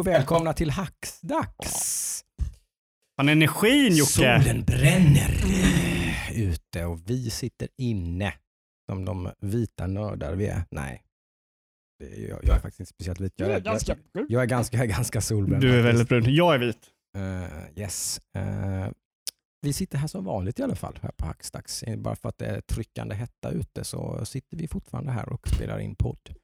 [0.00, 2.24] och välkomna till Hacksdags.
[3.16, 4.10] Fan energin Jocke!
[4.10, 5.34] Solen bränner
[6.34, 8.34] ute och vi sitter inne
[8.90, 10.62] som de vita nördar vi är.
[10.70, 11.02] Nej,
[11.98, 13.32] Det är- jag, jag är faktiskt inte speciellt vit.
[13.36, 13.96] Jag är, är ganska
[14.28, 15.62] jag är ganska, jag är ganska solbränd.
[15.62, 16.34] Du är väldigt brun.
[16.34, 16.88] Jag är vit.
[17.16, 18.20] Eh, yes.
[18.36, 18.88] Eh,
[19.62, 21.84] vi sitter här som vanligt i alla fall här på Hackstacks.
[21.98, 25.78] Bara för att det är tryckande hetta ute så sitter vi fortfarande här och spelar
[25.78, 26.34] in podd.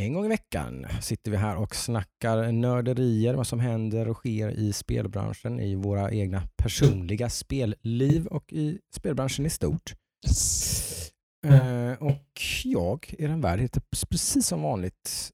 [0.00, 4.50] En gång i veckan sitter vi här och snackar nörderier, vad som händer och sker
[4.50, 9.94] i spelbranschen, i våra egna personliga spelliv och i spelbranschen i stort.
[10.26, 11.12] Yes.
[11.46, 15.30] Eh, och jag, er värd, heter precis som vanligt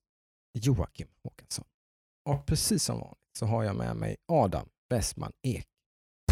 [0.55, 1.65] Joakim Håkansson.
[2.29, 5.67] Och precis som vanligt så har jag med mig Adam Westman Ek.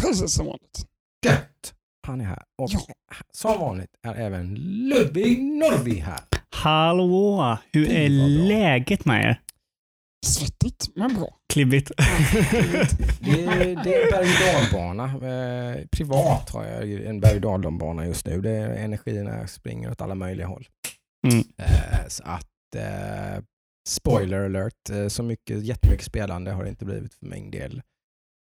[0.01, 0.87] Precis som vanligt.
[1.25, 1.73] Gött!
[2.07, 2.43] Han är här.
[2.57, 2.79] Och Ja.
[3.31, 4.55] som vanligt är även
[4.89, 6.19] Ludvig Norvi här.
[6.65, 7.57] Hallå!
[7.71, 8.09] Hur är
[8.47, 9.41] läget med er?
[10.25, 11.39] Svettigt, men bra.
[11.53, 11.91] Klibbigt.
[13.19, 15.03] Det är, det är berg och dalbana.
[15.05, 18.41] Eh, privat har jag en berg och dalbana just nu.
[18.41, 20.67] Det är energierna springer åt alla möjliga håll.
[21.27, 21.45] Mm.
[21.57, 23.43] Eh, så att eh,
[23.87, 27.81] spoiler alert, så mycket, jättemycket spelande har det inte blivit för min del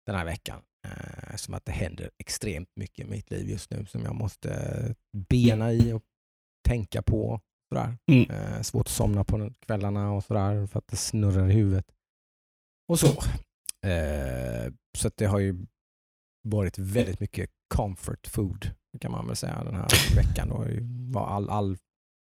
[0.07, 0.61] den här veckan.
[0.87, 4.51] Eh, som att det händer extremt mycket i mitt liv just nu som jag måste
[5.29, 6.03] bena i och
[6.69, 7.41] tänka på.
[7.73, 7.97] Sådär.
[8.07, 8.31] Mm.
[8.31, 11.87] Eh, svårt att somna på kvällarna och sådär för att det snurrar i huvudet.
[12.89, 13.07] Och så.
[13.89, 15.67] Eh, så det har ju
[16.49, 20.49] varit väldigt mycket comfort food kan man väl säga den här veckan.
[20.49, 21.21] Då.
[21.21, 21.77] All, all,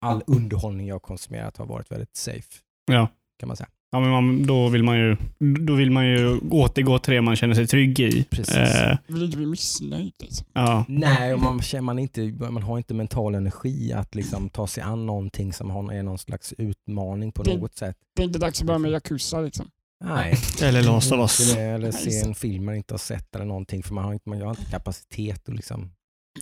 [0.01, 3.07] all underhållning jag konsumerat har varit väldigt safe Ja.
[3.39, 3.69] kan man säga.
[3.93, 5.17] Ja, men man, då, vill man ju,
[5.59, 8.23] då vill man ju återgå till det man känner sig trygg i.
[8.23, 8.55] Precis.
[8.55, 10.47] Eh, Vill inte bli missnöjd liksom.
[10.53, 10.85] ja.
[10.87, 14.83] Nej, och man, känner man, inte, man har inte mental energi att liksom ta sig
[14.83, 17.95] an någonting som har, är någon slags utmaning på Det- något sätt.
[18.15, 19.65] Det är inte dags att börja med Yakuza liksom.
[20.05, 20.35] Nej.
[20.63, 21.55] Eller Last of Us.
[21.57, 24.41] Eller se en film man inte har sett eller någonting för man har inte, man
[24.41, 25.91] har inte kapacitet att liksom...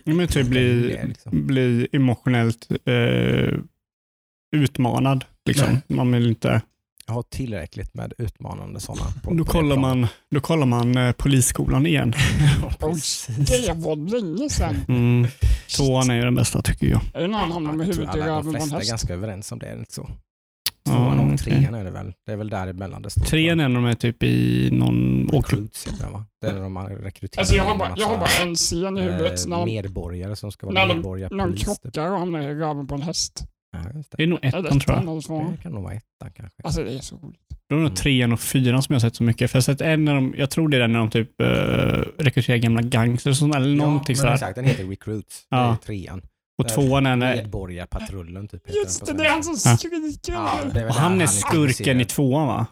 [0.04, 1.46] Ja, Men typ bli, Det, liksom.
[1.46, 3.58] bli emotionellt eh,
[4.56, 5.24] utmanad.
[5.48, 5.76] Liksom.
[5.86, 6.62] Man vill inte...
[7.06, 9.04] Jag har tillräckligt med utmanande sådana.
[9.24, 12.12] På, Då kollar, man, då kollar man eh, Polisskolan igen.
[12.80, 12.94] Ja.
[13.38, 14.76] Det var länge sedan.
[14.88, 15.26] Mm.
[15.76, 17.00] Tvåan är ju den bästa tycker jag.
[17.14, 18.68] Är det någon han hamnar med Jag tror huvudet i alla, röven de på en
[18.68, 18.90] flesta är häst?
[18.90, 19.72] ganska överens om det.
[19.78, 20.10] Inte så?
[20.84, 21.38] Ja, Tvåan och okej.
[21.38, 22.12] trean är det väl.
[22.26, 23.22] Det är väl däremellan det står.
[23.24, 25.56] Trean är när de är typ i någon åker...
[26.40, 28.54] Det är när de har rekryterat Alltså jag har en bara, jag har bara en
[28.54, 31.02] scen i eh, huvudet när medborgare som ska vara de,
[31.36, 33.44] när de krockar och hamnar i röven på en häst.
[33.72, 34.16] Ja, just det.
[34.16, 35.52] Det är nog det ettan tror jag.
[35.52, 36.62] Det kan nog vara ettan kanske.
[36.64, 37.40] Alltså det är så roligt.
[37.68, 39.50] Då är det nog trean och fyran som jag har sett så mycket.
[39.50, 41.40] För jag har sett en när de, jag tror det är den när de typ
[41.40, 41.46] uh,
[42.18, 45.46] rekryterar gamla gangsters sånt, eller någonting ja, men exakt, den heter Recruits.
[45.48, 45.56] Ja.
[45.56, 46.22] Det är trean.
[46.58, 48.74] Och tvåan är när, Medborgarpatrullen typ.
[48.74, 50.32] Just det, det är han som skriker.
[50.32, 51.68] Ja, det och där han är introducerar.
[51.72, 52.66] skurken i tvåan va?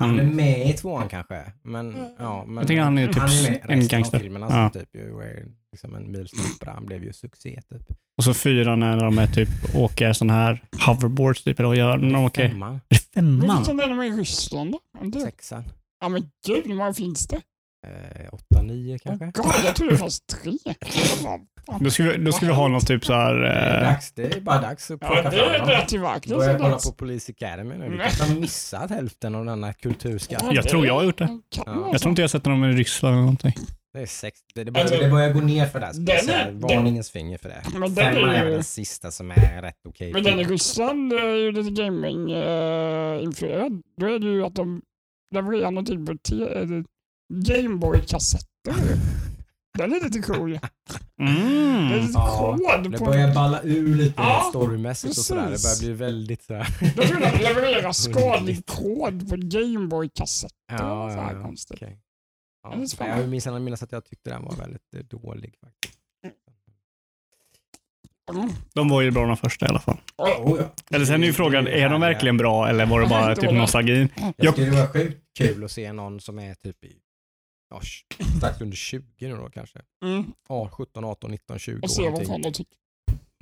[0.00, 1.52] Han är Han, med i tvåan kanske.
[1.62, 4.18] Men, ja, men Jag tänker han är typ med en resten gangster.
[4.18, 4.70] Av filmerna Ja.
[4.72, 6.70] som typ ju är liksom en milstolpe.
[6.70, 7.82] Han blev ju succé typ.
[8.18, 11.98] och så fyran är när de är typ åker sån här hoverboards typ, eller gör
[11.98, 12.14] de?
[12.14, 12.48] åker?
[12.48, 13.56] Femman, Är det femman?
[13.58, 14.72] Vilken är de i Ryssland
[15.12, 15.20] då?
[15.20, 15.64] Sexan,
[16.00, 17.40] Ja men gud, hur många finns det?
[17.86, 19.24] Eh, åtta, nio kanske.
[19.24, 20.52] Oh God, jag trodde det fanns tre.
[21.24, 21.84] Vad fan.
[21.84, 23.34] Då ska vi, då ska vi ha någon typ så här...
[23.34, 25.66] Det är, eh, dags, det är bara dags att Ja, plocka det fram är dem.
[26.26, 26.36] det.
[26.36, 27.88] Börja kolla på Police Academy nu.
[27.90, 30.44] Vi kanske har missat hälften av denna kulturskatt.
[30.52, 31.38] Jag tror jag har gjort det.
[31.56, 31.88] Ja.
[31.92, 33.52] jag tror inte jag har sett dem i Ryssland eller någonting.
[33.92, 34.38] Det är sex.
[34.54, 35.94] Det, det, börjar, Alltså, det börjar gå ner för det.
[35.94, 37.62] Ska den är- den- Varningens finger för det.
[37.72, 40.12] Men den Femman är är den sista som är rätt okej.
[40.12, 43.82] Men den i Ryssland är ju lite gaming-influerad.
[44.00, 44.82] Då är det ju att de
[45.34, 46.84] levererar någonting på te- eller
[47.30, 48.74] Gameboy-kassetter.
[49.78, 50.50] Den är lite cool.
[51.16, 51.92] Det är Mm.
[52.06, 53.04] lite Ja, kod Det på...
[53.04, 55.42] börjar balla ur lite Ja, storymässigt och sådär.
[55.50, 56.66] Det börjar bli väldigt sådär.
[56.96, 60.54] De kunde leverera skadlig kod på Gameboy-kassetter.
[60.68, 61.42] Ja, ja, ja.
[61.42, 61.76] konstigt.
[61.82, 61.98] okej.
[62.62, 62.70] Ja,
[63.06, 65.54] jag minns, jag minns att jag tyckte den var väldigt eh, dålig.
[65.60, 65.94] faktiskt.
[68.34, 68.48] Mm.
[68.74, 69.96] De var ju bra de första i alla fall.
[70.16, 70.64] Oh, ja.
[70.96, 74.08] Eller sen är ju frågan, är de verkligen bra eller var det bara typ nostalgin?
[74.16, 76.92] Jag Jag- tycker det var sjukt kul att se någon som är typ i
[77.70, 77.80] ja,
[78.36, 79.78] strax under 20 nu då kanske.
[80.04, 80.24] Mm.
[80.48, 82.76] Ja, 17, 18, 19, 20 Och se vad de tycker.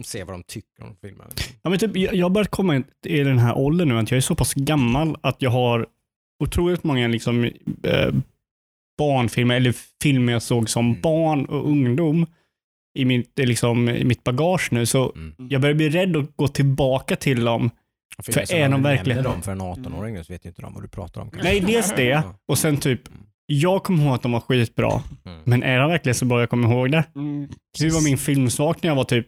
[0.05, 1.27] Se vad de tycker om filmen.
[1.63, 4.17] Ja, men typ, jag jag har börjat komma i den här åldern nu att jag
[4.17, 5.87] är så pass gammal att jag har
[6.45, 7.45] otroligt många liksom,
[7.85, 8.13] eh,
[8.99, 11.01] barnfilmer eller filmer jag såg som Mm.
[11.01, 12.27] barn och ungdom
[12.99, 14.87] i mitt, eh, liksom, i mitt bagage nu.
[14.87, 15.35] Så Mm.
[15.51, 17.71] jag börjar bli rädd att gå tillbaka till dem.
[18.23, 20.63] För är om de du verkligen- nämner dem för en 18-åring så vet ju inte
[20.63, 21.31] de vad du pratar om.
[21.31, 21.49] kanske.
[21.49, 22.23] Nej, dels det.
[22.47, 23.01] Och sen typ,
[23.51, 25.03] jag kommer ihåg att de var skitbra.
[25.25, 25.41] Mm.
[25.45, 27.05] Men är de verkligen så bra jag kommer ihåg det?
[27.15, 27.49] Mm.
[27.81, 29.27] Hur var min filmsmak när jag var typ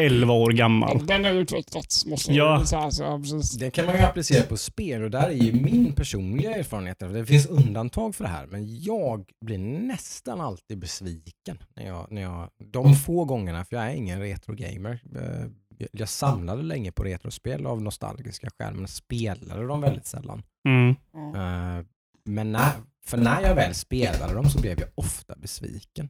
[0.00, 1.06] 11 år gammal.
[1.06, 2.58] Den har utvecklats, måste Ja.
[2.58, 2.90] jag säga.
[2.90, 3.52] Så, ja, precis.
[3.52, 6.98] Det kan man ju applicera på spel och där är ju min personliga erfarenhet.
[6.98, 11.58] Det finns undantag för det här men jag blir nästan alltid besviken.
[11.76, 15.00] När jag, när jag, de få gångerna, för jag är ingen retrogamer.
[15.16, 15.50] eh,
[15.92, 20.42] jag- samlade länge på retrospel av nostalgiska skäl men spelade dem väldigt sällan.
[20.68, 20.90] Mm.
[21.14, 21.84] Eh,
[22.28, 22.70] Men när,
[23.06, 26.08] för när jag väl spelade dem så blev jag ofta besviken.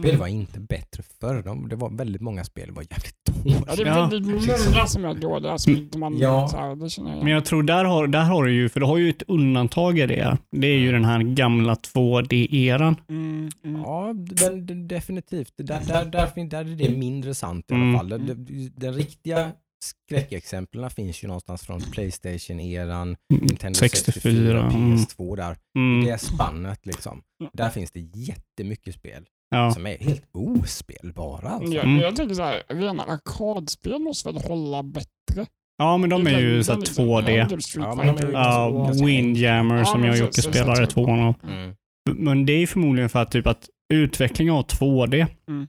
[0.00, 1.42] Spel var inte bättre förr.
[1.42, 3.94] De, det var väldigt många spel som var jävligt Ja, det dåliga.
[3.94, 4.70] är Ja.
[4.70, 5.58] många som är dåliga.
[5.58, 6.48] Som inte man, Ja.
[6.48, 7.24] så här, det känner jag.
[7.24, 9.98] Men jag tror där har, där har du ju, för du har ju ett undantag
[9.98, 10.38] i det.
[10.50, 12.96] Det är ju den här gamla 2D-eran.
[13.08, 13.80] Mm, mm.
[13.80, 15.52] Ja, den, den, definitivt.
[15.56, 17.96] Där, där, där, där är det mindre sant i alla Mm.
[17.98, 18.08] fall.
[18.08, 18.46] Den,
[18.76, 19.50] den riktiga
[19.82, 24.60] skräckexemplen finns ju någonstans från Playstation-eran, Nintendo 64, 64.
[24.62, 24.96] Mm.
[24.96, 25.56] PS2 där.
[25.76, 26.04] Mm.
[26.06, 27.22] Det spannet liksom.
[27.52, 29.70] Där finns det jättemycket spel Ja.
[29.70, 31.48] som är helt ospelbara.
[31.48, 31.74] Alltså.
[31.74, 32.00] Jag, Mm.
[32.00, 35.46] jag tänker så här, rena arkadspel måste väl hålla bättre?
[35.78, 38.32] ja, men de är ju Den- så här den liksom, 2D.
[38.32, 40.94] ja, Windjammer Ja, som jag och Jocke precis.
[40.94, 41.34] tvåan av.
[41.42, 41.74] Mm.
[42.16, 45.68] Men det är ju förmodligen för att typ att utveckling av 2D Mm.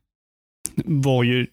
[0.86, 1.48] var ju...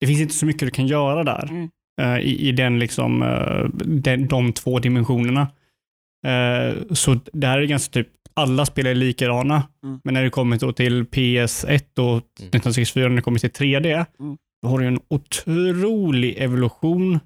[0.00, 1.68] Det finns inte så mycket du kan göra där.
[2.00, 2.14] Mm.
[2.14, 5.40] eh, i, I den liksom, eh, den, de två dimensionerna.
[6.26, 9.62] Eh, så där är det ganska typ, alla spel är likadana.
[9.84, 10.00] Mm.
[10.04, 14.36] Men när det kommer då till PS1 och 1964, när det kommer till 3D, Mm.
[14.62, 17.20] då har du en otrolig evolution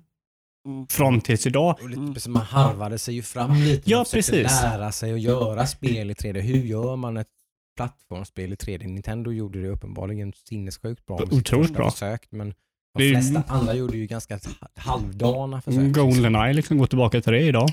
[0.69, 0.87] Mm.
[0.87, 1.77] fram tills idag.
[1.83, 2.15] Och lite, Mm.
[2.27, 3.91] man harvade sig ju fram lite.
[3.91, 4.63] Ja, precis.
[4.63, 6.41] lära sig att göra spel i 3D.
[6.41, 7.29] Hur gör man ett
[7.77, 8.87] plattformsspel i 3D?
[8.87, 11.21] Nintendo gjorde det uppenbarligen sinnessjukt bra.
[11.31, 11.91] Otroligt bra.
[11.91, 12.55] Försök, men
[12.95, 14.39] de Det är ju- flesta andra gjorde ju ganska
[14.77, 15.93] halvdana försök.
[15.95, 17.69] Goldeneye liksom går tillbaka till det idag.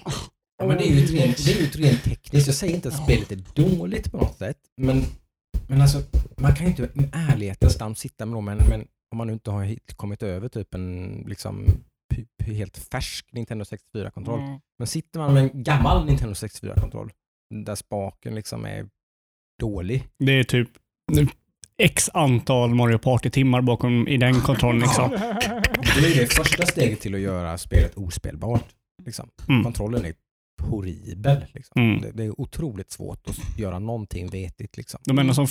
[0.58, 2.48] Ja, men det är ju ett rent, det är ju ett rent tekniskt.
[2.48, 5.02] Jag säger inte att spelet är dåligt på något sätt, men,
[5.68, 6.02] men alltså,
[6.38, 9.34] man kan ju inte i ärlighetens namn sitta med dem, men, men om man nu
[9.34, 11.66] inte har hit- kommit över typ en liksom,
[12.46, 14.40] helt färsk Nintendo 64-kontroll.
[14.40, 14.60] Mm.
[14.80, 17.12] Men sitter man med en gammal Nintendo 64-kontroll
[17.66, 18.90] där spaken liksom är
[19.62, 20.08] dålig.
[20.20, 20.70] Det är typ
[21.78, 24.82] x antal Mario Party-timmar bakom i den kontrollen.
[24.82, 25.10] Liksom.
[25.12, 28.66] Det är det första steget till att göra spelet ospelbart.
[29.06, 29.30] Liksom.
[29.50, 29.64] Mm.
[29.64, 30.14] Kontrollen är
[30.62, 31.46] horribel.
[31.54, 31.82] Liksom.
[31.82, 32.02] Mm.
[32.02, 34.78] Det, det är otroligt svårt att göra någonting vetigt.
[34.78, 35.00] Liksom.
[35.04, 35.48] De enda som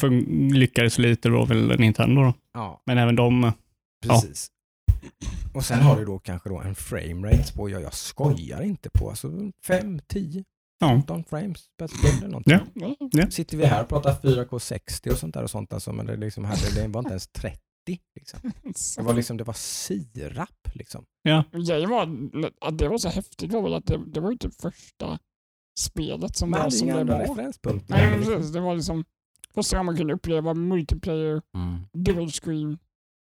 [0.54, 2.22] lyckades lite var väl Nintendo.
[2.22, 2.34] Då.
[2.54, 3.52] Ja, Men även de,
[4.06, 4.50] precis.
[5.54, 9.08] Och sen har du då kanske då en framerate på, ja, jag skojar inte på,
[9.08, 9.30] alltså
[9.66, 10.44] 5, 10,
[10.80, 10.88] ja.
[10.88, 12.58] 15 frames per sekund eller någonting.
[12.74, 12.96] Ja.
[13.12, 13.30] Ja.
[13.30, 16.16] Sitter vi här och pratar 4K 60 och sånt där och sånt alltså, men det,
[16.16, 17.60] liksom här, det var inte ens 30.
[18.16, 18.40] Liksom.
[18.96, 21.04] Det var liksom, det var sirap liksom.
[21.66, 22.02] Grejen var
[22.60, 25.18] att det var så häftigt var väl att det, det var ju typ första
[25.78, 27.18] spelet som Man var hade som det var.
[27.20, 27.94] referenspunkter.
[27.94, 28.52] Nej, precis.
[28.52, 29.04] Det var liksom
[29.54, 31.78] första gången man kunde uppleva multiplayer, Mm.
[31.92, 32.68] dual screen.
[32.68, 32.78] Om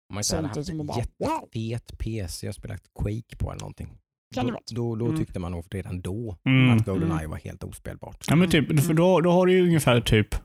[0.10, 1.10] man inte Sånt hade haft
[1.56, 3.98] en jättefet PC och spelat Quake på eller någonting.
[4.36, 4.96] Kan det Då, vara.
[4.96, 5.18] då, då Mm.
[5.18, 6.78] tyckte man nog redan då Mm.
[6.78, 8.26] att Goldeneye var helt ospelbart.
[8.28, 10.36] Ja, men typ, för då, då har du ju ungefär typ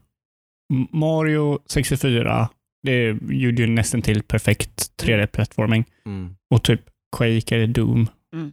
[0.93, 2.49] Mario 64,
[2.83, 5.85] det gjorde ju nästan till perfekt 3D-plattforming.
[6.07, 6.37] Mm.
[6.51, 6.81] Och typ
[7.17, 8.53] Quake eller Doom Mm.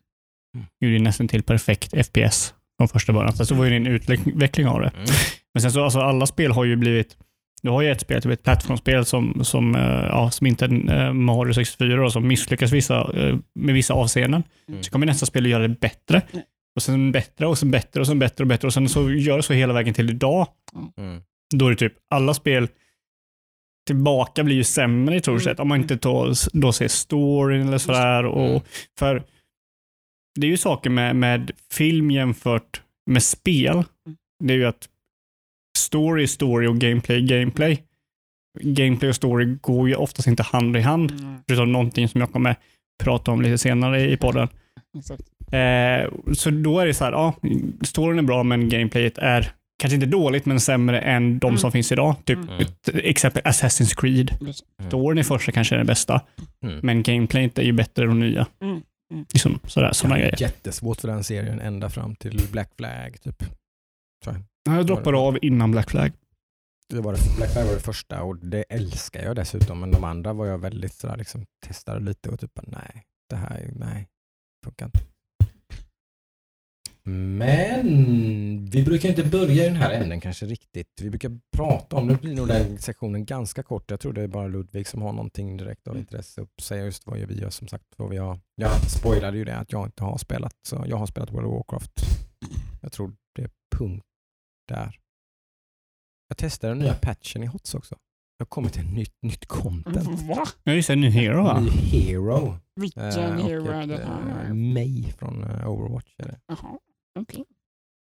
[0.80, 3.34] gjorde ju nästan till perfekt FPS från första början.
[3.34, 4.88] Så det var ju en utveckling av det.
[4.90, 5.06] Mm.
[5.54, 7.18] Men sen så, alltså alla spel har ju blivit
[7.64, 11.06] du har ju ett spel, typ ett plattformsspel som, som, eh, ja, som inte är
[11.06, 14.44] eh, Mario 64 och som misslyckas vissa, eh, med vissa avseenden.
[14.70, 14.84] Mm.
[14.84, 16.22] Så kommer nästa spel att göra det bättre.
[16.32, 16.44] Mm.
[16.76, 19.38] Och sen bättre och sen bättre och sen bättre och bättre och sen så gör
[19.38, 20.48] det så hela vägen till idag.
[20.98, 21.22] Mm.
[21.56, 22.68] Då är det typ alla spel
[23.88, 25.40] tillbaka blir ju sämre i stort Mm.
[25.44, 25.60] sett.
[25.60, 28.26] Om man inte tar, då ser storyn eller sådär.
[28.26, 28.62] Och, Mm.
[29.00, 29.24] För
[30.40, 33.84] det är ju saker med, med film jämfört med spel.
[34.44, 34.90] Det är ju att
[35.78, 37.84] story story och gameplay gameplay.
[38.62, 41.12] Gameplay och story går ju oftast inte hand i hand.
[41.12, 42.56] Mm, Förutom någonting som jag kommer
[43.04, 44.48] prata om lite senare i podden.
[44.98, 45.24] exakt.
[45.52, 47.34] Eh, så då är det så här, ja,
[47.82, 51.58] storyn är bra men gameplayet är kanske inte dåligt men sämre än de Mm.
[51.58, 52.16] som finns idag.
[52.26, 52.66] Typ Mm.
[52.94, 54.38] exempel Assassin's Creed.
[54.42, 56.22] Just- Storyn i första kanske är den bästa,
[56.64, 56.80] Mm.
[56.84, 58.46] men gameplayet är ju bättre än de nya.
[58.62, 58.82] Mm.
[59.14, 59.26] Mm.
[59.34, 60.36] Liksom sådär, sådana grejer.
[60.42, 63.44] Jättesvårt för den serien ända fram till Black Flag typ.
[64.64, 64.76] Jag.
[64.76, 66.12] Jag droppade av innan Black Flag.
[66.90, 69.80] Det var det, Black Flag var det första och det älskar jag dessutom.
[69.80, 73.56] Men de andra var jag väldigt sådär liksom testade lite och typ nej, det här,
[73.58, 74.08] är- nej,
[74.66, 75.00] funkar inte.
[77.06, 80.88] Men vi brukar inte börja i den här änden kanske riktigt.
[81.02, 83.92] Vi brukar prata om, nu blir nog den sektionen ganska kort.
[83.92, 87.06] Jag tror det är bara Ludvig som har någonting direkt av intresse att säga just
[87.08, 87.86] vad vi gör som sagt.
[87.98, 88.40] Vad vi har.
[88.56, 91.54] Jag spoilade ju det att jag inte har spelat, så jag har spelat World of
[91.54, 91.92] Warcraft.
[92.82, 94.06] Jag tror det är punkt
[94.76, 95.00] där.
[96.28, 97.96] Jag testade den nya patchen i HOTS också.
[98.40, 100.22] har kommit ett nytt, nytt content.
[100.30, 100.44] Va?
[100.64, 100.96] Ja, just det.
[100.96, 101.60] New Hero va?
[101.60, 102.58] Ny hero.
[102.76, 104.54] Vilken Eh, hero är det eh, här?
[104.54, 106.14] May från eh, Overwatch.
[106.18, 106.40] Är det.
[106.48, 106.80] Jaha,
[107.20, 107.46] okej.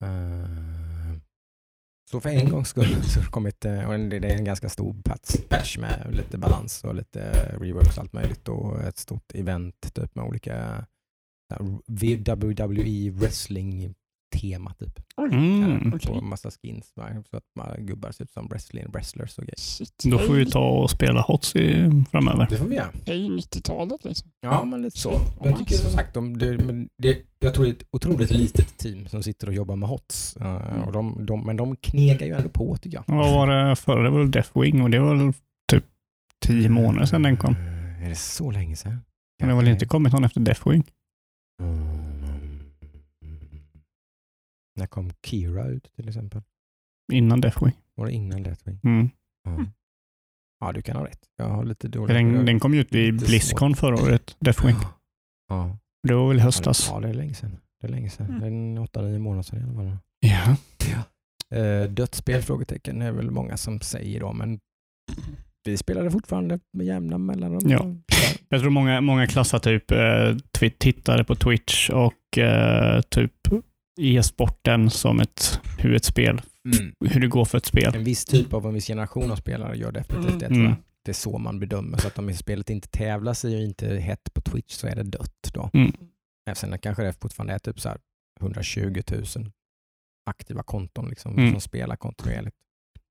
[0.04, 1.18] Eh,
[2.12, 4.46] Så för en gångs skull så har det kommit, eh, och det det är en
[4.46, 8.98] ganska stor patch, patch med lite balans och lite reworks och allt möjligt och ett
[8.98, 10.86] stort event typ med olika
[11.88, 13.96] WWE wrestling
[14.40, 15.00] tema typ.
[15.32, 15.92] Mm.
[15.92, 16.22] På okej.
[16.22, 19.58] massa skins så att man gubbar ser ut som wrestling, wrestlers och grejer.
[19.58, 20.04] Shit.
[20.04, 22.48] Då får vi ta och spela HOTS i, framöver.
[22.50, 22.90] Det får vi göra.
[23.08, 24.30] Hej 90-talet liksom.
[24.42, 25.14] Ja, men lite så.
[25.44, 28.78] Jag tycker som sagt, de, det, men det, jag tror det är ett otroligt litet
[28.78, 30.38] team som sitter och jobbar med HOTS.
[30.38, 33.16] Eh, och de, de, men de knegar ju ändå på tycker jag.
[33.16, 34.04] Vad var det förra?
[34.04, 35.34] Det var väl Deathwing och det var väl
[35.72, 35.86] typ
[36.46, 37.54] tio månader sedan den kom.
[37.54, 39.00] Eh, Är det så länge sedan?
[39.40, 40.84] Men det har väl inte kommit någon efter Deathwing?
[41.62, 42.23] Mm.
[44.76, 46.42] När kom Kira ut till exempel?
[47.14, 47.74] Innan Deathwing.
[47.96, 48.80] Var det innan Deathwing?
[48.84, 49.10] Mm.
[49.44, 49.66] Ja.
[50.60, 51.20] ja, du kan ha rätt.
[51.38, 52.16] Jag har lite dåligt.
[52.16, 54.76] Den, den kom ju ut vid Lite Blizzcon förra året, Deathwing.
[55.50, 55.78] Ja.
[56.08, 56.88] Det var väl i höstas.
[56.92, 57.58] Ja, det är länge sedan.
[57.82, 58.26] Det är länge sedan.
[58.26, 58.76] Mm.
[58.76, 59.98] Det är åtta, nio månader sedan i alla fall.
[60.20, 60.56] Ja.
[61.58, 62.42] Eh, dödsspel?
[62.42, 64.60] Frågetecken är väl många som säger då, men
[65.64, 67.70] vi spelade fortfarande med jämna mellanrum.
[67.70, 67.96] Ja.
[68.50, 73.32] Jag tror många, många klassar typ eh, tittare på Twitch och eh, typ
[74.02, 76.94] e-sporten som ett, hur ett spel, Mm.
[77.00, 77.96] hur det går för ett spel.
[77.96, 80.40] En viss typ av en viss generation av spelare gör definitivt Mm.
[80.40, 80.66] det tror jag.
[80.72, 80.84] Mm.
[81.06, 81.98] Det är så man bedömer.
[81.98, 84.96] Så att om spelet inte tävlar sig och inte är hett på Twitch så är
[84.96, 85.70] det dött då.
[85.74, 85.92] Mm.
[86.56, 87.98] Sen kanske det fortfarande är typ så här
[88.42, 89.02] 120
[89.36, 89.52] 000
[90.26, 91.52] aktiva konton liksom, Mm.
[91.52, 92.58] som spelar kontinuerligt.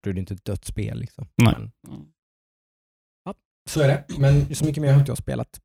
[0.04, 0.98] Då är det inte ett dött spel.
[1.00, 1.28] Liksom.
[1.36, 1.54] Nej.
[1.58, 2.06] Men, Mm.
[3.24, 3.34] ja,
[3.70, 4.04] så är det.
[4.18, 5.60] Men så mycket mer har inte jag spelat.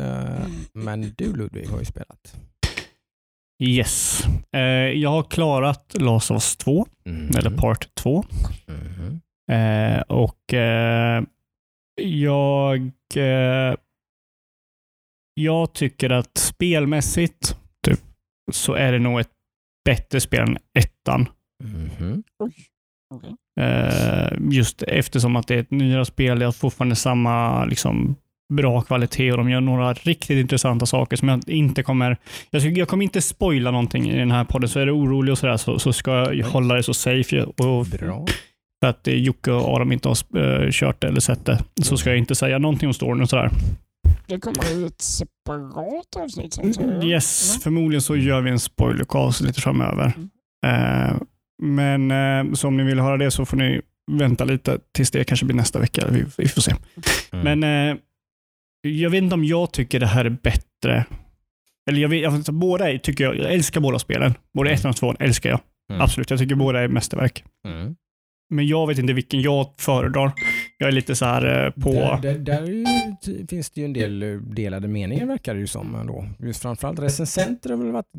[0.00, 2.36] Eh, men du Ludvig har ju spelat.
[3.62, 4.24] Yes.
[4.52, 4.60] Eh,
[5.00, 7.36] jag har klarat Last of Us 2, Mm.
[7.36, 8.24] eller Part 2.
[8.66, 9.20] Mhm.
[9.50, 11.22] Eh, och eh,
[12.02, 13.74] jag, eh,
[15.34, 18.00] jag tycker att spelmässigt typ,
[18.52, 19.30] så är det nog ett
[19.84, 21.28] bättre spel än ettan.
[22.38, 22.54] Oj.
[23.14, 23.34] Okej.
[23.60, 26.38] Eh, just eftersom att det är ett nyare spel.
[26.38, 28.16] Det har fortfarande samma liksom,
[28.52, 32.16] bra kvalitet och de gör några riktigt intressanta saker som jag inte kommer...
[32.50, 35.32] Jag, ska, jag kommer inte spoila någonting i den här podden, så är du orolig
[35.32, 36.40] och sådär så, så ska jag Nej.
[36.40, 37.42] hålla det så safe.
[37.42, 38.26] Och, Bra.
[38.82, 41.96] för att eh, Jocke och Adam inte har uh, kört det eller sett det, så
[41.96, 43.50] ska jag inte säga någonting om storyn och sådär.
[44.26, 46.74] Det kommer ju ett separat avsnitt sen.
[46.74, 50.12] så- Yes, förmodligen så gör vi en spoilercast lite framöver.
[50.66, 51.16] Eh,
[51.62, 55.24] men eh, så om ni vill höra det så får ni vänta lite tills det
[55.24, 56.06] kanske blir nästa vecka.
[56.10, 56.74] Vi, vi får se.
[57.32, 57.58] Mm.
[57.60, 57.98] Men
[58.80, 61.04] jag vet inte om jag tycker det här är bättre.
[61.90, 64.34] Eller jag vet, jag vet inte, båda är, tycker jag, jag älskar båda spelen.
[64.54, 65.60] Både ettan och tvåan älskar jag.
[65.90, 66.02] Mm.
[66.02, 67.44] Absolut, jag tycker båda är mästerverk.
[67.68, 67.96] Mm.
[68.50, 70.32] Men jag vet inte vilken jag föredrar.
[70.78, 71.92] Jag är lite så här eh, på...
[71.92, 75.94] Där, där, där finns det ju en del eh, delade meningar verkar det ju som.
[75.94, 76.26] Ändå.
[76.38, 78.12] Just framförallt recensenter har väl varit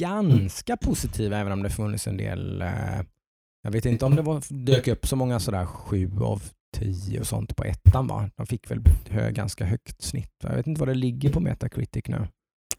[0.00, 2.68] ganska positiva även om det funnits en del eh,
[3.62, 6.42] jag vet inte om det var, dök upp så många sådär sju av
[6.78, 8.30] tio och sånt på ettan va?
[8.36, 8.80] De fick väl
[9.10, 10.32] hö, ganska högt snitt.
[10.42, 12.28] Jag vet inte vad det ligger på Metacritic nu.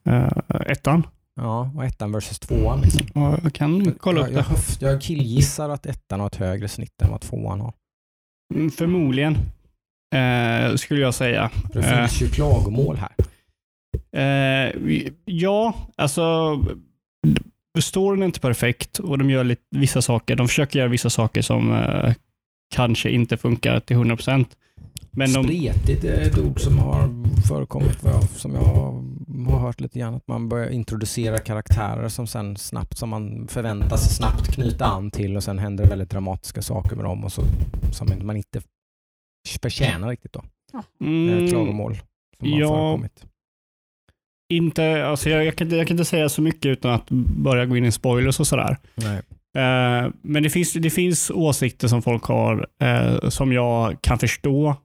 [0.10, 0.32] eh,
[0.66, 1.08] ettan.
[1.36, 2.82] Ja, och ettan versus tvåan.
[2.82, 3.08] Liksom.
[3.13, 4.50] Ja, Jag kan kolla upp jag, jag, det.
[4.50, 7.74] höft- jag killgissar att ettan har ett högre snitt än vad tvåan har.
[8.56, 9.38] Mm, Förmodligen,
[10.16, 11.51] eh, skulle jag säga.
[11.74, 11.98] Det Eh.
[12.08, 13.12] finns ju klagomål här.
[14.12, 14.74] Eh,
[15.25, 16.56] ja, alltså
[17.80, 20.36] storyn är inte perfekt och de gör lite, vissa saker.
[20.36, 22.13] De försöker göra vissa saker som eh,
[22.76, 24.46] kanske inte funkar till 100%.
[25.12, 27.10] Men de, Spretigt är ett ord som har
[27.48, 28.00] förekommit
[28.36, 28.62] som jag
[29.52, 30.16] har hört lite grann.
[30.16, 35.12] Att man börjar introducera karaktärer som sen snabbt, som man förväntar sig snabbt knyta an
[35.12, 37.42] till och sen händer det väldigt dramatiska saker med dem och så,
[37.92, 38.62] som man inte
[39.62, 40.44] förtjänar riktigt då.
[41.02, 41.30] Mm.
[41.30, 41.96] mm, Klagomål
[42.40, 42.68] som har ja.
[42.68, 43.26] förekommit.
[44.54, 47.66] inte, alltså jag, jag, kan, inte- jag kan inte säga så mycket utan att börja
[47.66, 48.78] gå in i spoilers och sådär.
[48.96, 49.22] Nej.
[49.58, 54.76] Eh, men det finns, det finns åsikter som folk har eh, som jag kan förstå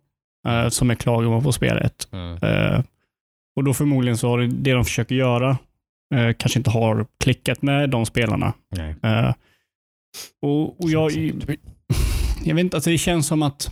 [0.49, 2.09] eh, som är klagomål på spelet.
[2.43, 2.83] Eh,
[3.57, 5.59] och då förmodligen så har det, det de försöker göra
[6.37, 8.55] kanske inte har klickat med de spelarna.
[10.43, 11.13] Och, och jag,
[12.45, 13.71] jag vet inte, alltså det känns som att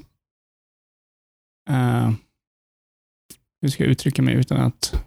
[3.63, 5.05] hur ska jag uttrycka mig utan att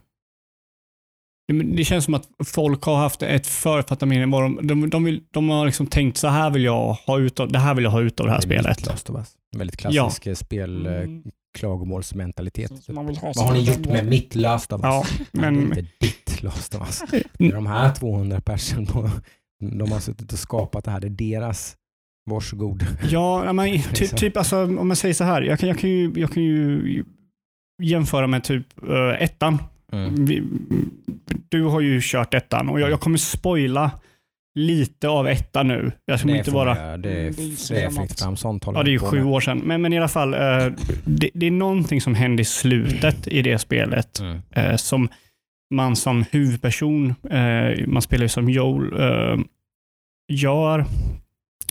[1.47, 4.31] det, känns som att folk har haft ett författat mening.
[4.31, 7.39] vad De, de, de, vill, de har liksom tänkt så här vill jag ha ut
[7.39, 8.77] av det här vill jag ha ut av det här Det spelet.
[8.77, 9.31] mitt Last of Us.
[9.53, 10.35] En väldigt klassisk ja.
[10.35, 11.23] spel, eh, Mm.
[11.57, 12.83] klagomålsmentalitet.
[12.83, 14.85] Så man vill ha Vad har ni gjort med mitt Last of Us?
[14.85, 17.03] Ja, men det är inte ditt Last of Us.
[17.37, 19.09] Det är de här 200 personerna på,
[19.79, 20.99] de har suttit och skapat det här.
[20.99, 21.09] Det är
[21.39, 21.75] deras
[22.29, 22.85] Varsågod.
[23.09, 24.17] Ja, ja, men, ty, Liksom.
[24.17, 25.41] typ alltså, om man säger så här.
[25.41, 27.03] Jag kan, jag kan, ju, jag kan ju
[27.83, 29.57] jämföra med typ uh, ettan.
[29.93, 30.25] Mm.
[30.25, 30.43] Vi,
[31.49, 33.91] du har ju kört ettan och jag, jag kommer spoila
[34.59, 35.91] lite av ettan nu.
[36.05, 36.73] Jag kommer Det inte vara...
[36.73, 38.35] Det är, det är det är fritt fram.
[38.37, 39.57] Sånt håller Ja, det är ju sju år sedan.
[39.65, 40.39] Men, men i alla fall, eh,
[41.05, 44.41] det, det är någonting som händer i slutet i det spelet Mm.
[44.51, 45.07] eh, som
[45.73, 48.93] man som huvudperson, eh, man spelar ju som Joel,
[50.31, 50.85] gör.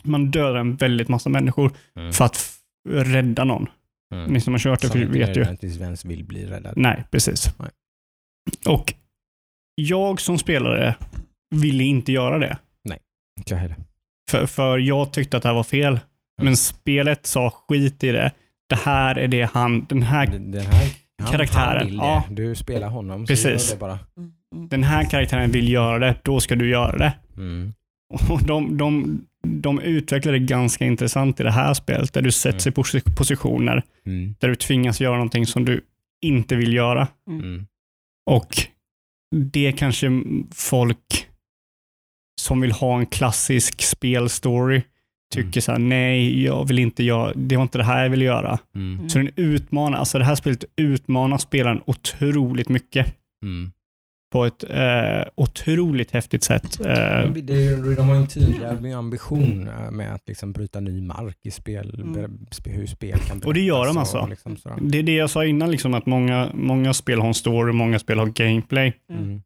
[0.02, 2.12] Man dödar en väldigt massa människor Mm.
[2.12, 2.52] för att
[2.88, 3.66] rädda någon.
[4.14, 4.32] Mm.
[4.32, 5.34] Ni som har kört det Som inte vet ju.
[5.40, 6.72] nödvändigtvis ens vill bli räddad.
[6.76, 7.54] Nej, precis.
[7.58, 7.68] Nej.
[8.66, 8.94] Och
[9.74, 10.94] jag som spelare
[11.54, 12.58] ville inte göra det.
[13.38, 13.76] Inte jag heller.
[14.30, 16.00] För, för jag tyckte att det här var fel.
[16.42, 18.32] Men spelet sa skit i det.
[18.68, 20.88] Det här är det han, den här, Den här
[21.22, 22.04] han, Karaktären, Han vill det.
[22.04, 22.24] ja.
[22.30, 23.26] Du spelar honom.
[23.26, 23.62] Precis.
[23.62, 23.98] Så gör det bara.
[24.16, 24.68] Mm, mm.
[24.68, 27.12] den här karaktären vill göra det, då ska du göra det.
[27.36, 27.74] Mm.
[28.28, 32.66] Och de, de, de utvecklar det ganska intressant i det här spelet, där du sätts
[32.66, 34.34] i posi- positioner Mm.
[34.40, 35.80] där du tvingas göra någonting som du
[36.22, 37.08] inte vill göra.
[37.28, 37.66] Mm.
[38.30, 38.56] Och
[39.36, 40.22] det kanske
[40.54, 41.28] folk
[42.40, 44.82] som vill ha en klassisk spelstory
[45.34, 45.62] tycker Mm.
[45.62, 48.58] så här, nej, jag vill inte göra, det var inte det här jag ville göra.
[48.74, 49.08] Mm.
[49.08, 53.72] Så den utmanar, alltså det här spelet utmanar spelaren otroligt mycket Mm.
[54.32, 56.80] På ett eh, otroligt häftigt sätt.
[56.80, 61.02] Eh, det är De har ju en tydlig ambition eh, med att liksom bryta ny
[61.02, 62.46] mark i spel, Mm.
[62.64, 64.26] hur spel kan Och det gör de alltså.
[64.30, 67.72] Liksom det är det jag sa innan, liksom, att många, många spel har en story,
[67.72, 68.92] många spel har gameplay.
[69.12, 69.42] Mm.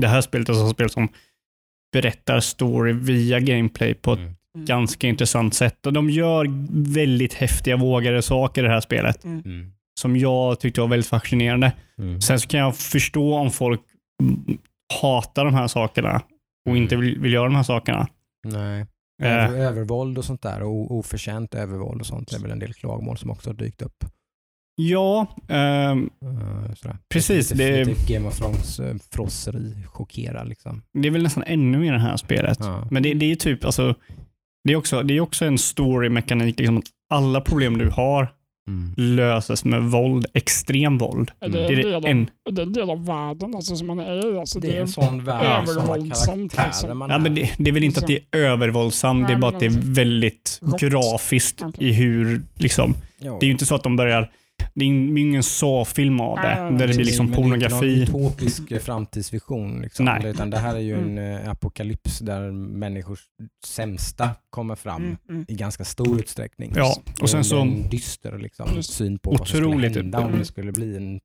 [0.00, 1.08] Det här spelet är alltså ett spel som
[1.92, 4.18] berättar story via gameplay på ett
[4.54, 4.66] Mm.
[4.66, 5.86] ganska intressant sätt.
[5.86, 6.46] Och de gör
[6.94, 9.72] väldigt häftiga, vågade saker i det här spelet Mm.
[10.00, 11.72] som jag tyckte var väldigt fascinerande.
[11.98, 12.20] Mm.
[12.20, 13.95] Sen så kan jag förstå om folk mm,
[15.02, 16.22] hatar de här sakerna
[16.68, 18.08] och inte vill, vill göra de här sakerna.
[18.46, 18.86] Nej.
[19.22, 22.74] Eh, Över, övervåld och sånt där och oförtjänt övervåld och sånt är väl en del
[22.74, 24.04] klagomål som också har dykt upp.
[24.82, 26.98] ja, ehm, Eh, sådär.
[27.08, 30.82] Precis, det- lite Game of Thrones eh, chockerar liksom.
[30.92, 32.58] det är väl nästan ännu mer i det här spelet.
[32.60, 32.88] Ja.
[32.90, 33.94] Men det, det är typ, alltså,
[34.64, 36.58] det är också, det är också en story-mekanik.
[36.58, 38.32] Liksom, att alla problem du har
[38.68, 38.92] Mm.
[39.16, 41.30] löses med våld, extrem våld.
[41.40, 41.52] Mm.
[41.52, 43.76] det, Det är en det del en, av, det är en del av världen alltså,
[43.76, 44.38] som man är i.
[44.38, 46.98] Alltså, Det är en sån värld övervåldsamt, liksom.
[46.98, 49.50] man ja, men det, det är väl inte att det är övervåldsamt, det är bara
[49.50, 50.80] att det är väldigt Rått.
[50.80, 54.30] grafiskt i hur, liksom, det är ju inte så att de börjar,
[54.74, 56.72] det är ing- ingen så-film av det, nej.
[56.78, 58.06] där det blir liksom men det är inte pornografi.
[58.12, 59.80] någon utopisk eh, framtidsvision.
[59.82, 60.04] Liksom.
[60.04, 60.26] Nej.
[60.26, 61.42] Utan det här är ju en Mm.
[61.44, 63.20] eh, apokalyps där människors
[63.66, 65.44] sämsta kommer fram Mm, mm.
[65.48, 66.72] i ganska stor utsträckning.
[66.76, 68.92] Ja, och sen en- så, en dyster liksom, Just.
[68.92, 70.38] syn på vad som skulle hända om Mm.
[70.38, 71.20] det skulle bli en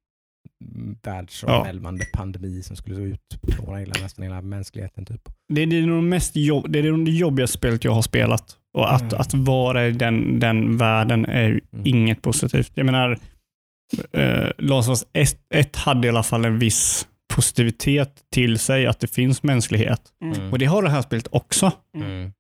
[1.04, 5.06] världsomvälvande pandemi som skulle utplåna hela, nästan hela mänskligheten.
[5.06, 5.22] Typ.
[5.54, 8.02] det, det är nog det mest jobb, det är nog det jobbigaste spelet jag har
[8.02, 8.58] spelat.
[8.78, 9.16] Och att, Mm.
[9.22, 11.86] att vara i den, den världen är ju Mm.
[11.86, 12.72] inget positivt.
[12.76, 13.18] Jag menar,
[14.14, 19.00] eh, Last of Us 1 hade i alla fall en viss positivitet till sig, att
[19.00, 20.02] det finns mänsklighet.
[20.24, 20.52] Mm.
[20.52, 21.72] Och det har det här spelet också.
[21.98, 22.32] Mm.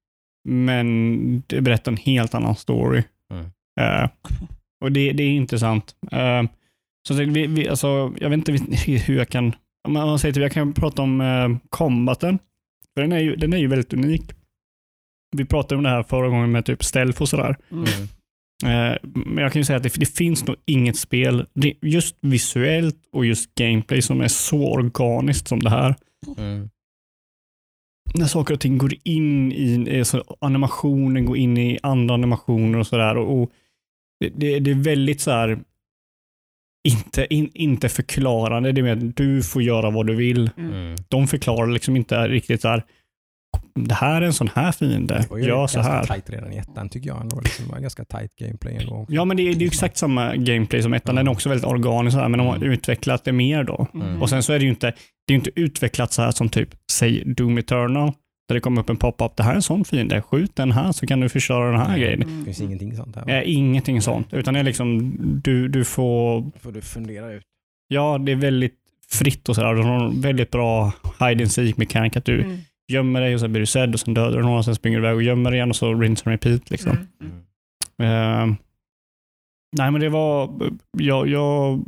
[0.49, 3.03] Men det berättar en helt annan story.
[3.33, 3.45] Mm.
[3.79, 4.09] Eh,
[4.83, 5.95] och det, det är intressant.
[6.11, 6.43] Eh,
[7.07, 8.51] så vi, vi, alltså, jag vet inte
[8.85, 9.55] hur jag kan...
[9.87, 12.39] Man säger till, jag kan prata om eh, combaten.
[12.93, 14.23] För den är, ju, den är ju väldigt unik.
[15.37, 17.57] Vi pratade om det här förra gången med typ stealth och sådär.
[17.71, 17.83] Mm.
[17.83, 18.07] Mm.
[18.63, 22.15] Eh, men jag kan ju säga att det, det finns nog inget spel, det, just
[22.21, 25.95] visuellt och just gameplay, som är så organiskt som det här.
[26.37, 26.69] Mm.
[28.15, 32.87] när saker och ting går in i, alltså animationen går in i andra animationer och
[32.87, 33.17] sådär.
[33.17, 33.51] Och, och
[34.19, 35.59] det, det, det är väldigt så här,
[36.89, 38.71] inte, in, inte förklarande.
[38.71, 40.49] Det är mer att du får göra vad du vill.
[40.57, 40.95] Mm.
[41.07, 42.83] De förklarar liksom inte riktigt så här,
[43.75, 46.03] det här är en sån här fiende, Det gör så ganska här.
[46.03, 47.21] tajt redan i ettan tycker jag.
[47.21, 47.39] Ändå.
[47.39, 48.93] Liksom, det var ganska tajt gameplay ändå.
[48.95, 49.13] också.
[49.13, 51.15] Ja, men det är, det är exakt samma gameplay som ettan.
[51.15, 52.71] Den är också väldigt organisk, så här, men de har Mm.
[52.71, 53.87] utvecklat det mer då.
[53.93, 54.21] Mm.
[54.21, 54.93] Och sen så är det ju inte,
[55.27, 58.11] det är inte utvecklat så här som typ, säg Doom Eternal,
[58.51, 59.35] där det kommer upp en pop-up.
[59.35, 61.85] Det här är en sån fiende, skjut den här så kan du förstöra den här
[61.87, 61.99] Mm.
[61.99, 62.19] grejen.
[62.39, 63.29] Det finns ingenting sånt här.
[63.29, 67.43] Eh, ingenting sånt, utan det är liksom, du, du får, Det får du fundera ut.
[67.87, 68.75] ja det är väldigt
[69.11, 69.73] fritt och sådär.
[69.75, 72.57] De har en väldigt bra hide and seek mekanik att du Mm.
[72.91, 74.97] gömmer dig och sen blir du sedd och sen dödar du någon och sen springer
[74.99, 76.91] du iväg och gömmer dig igen och så rinse and repeat liksom.
[76.91, 77.31] Mm.
[77.97, 78.49] Mm.
[78.51, 78.55] Eh,
[79.77, 80.51] nej men det var,
[80.97, 81.83] jag, jag,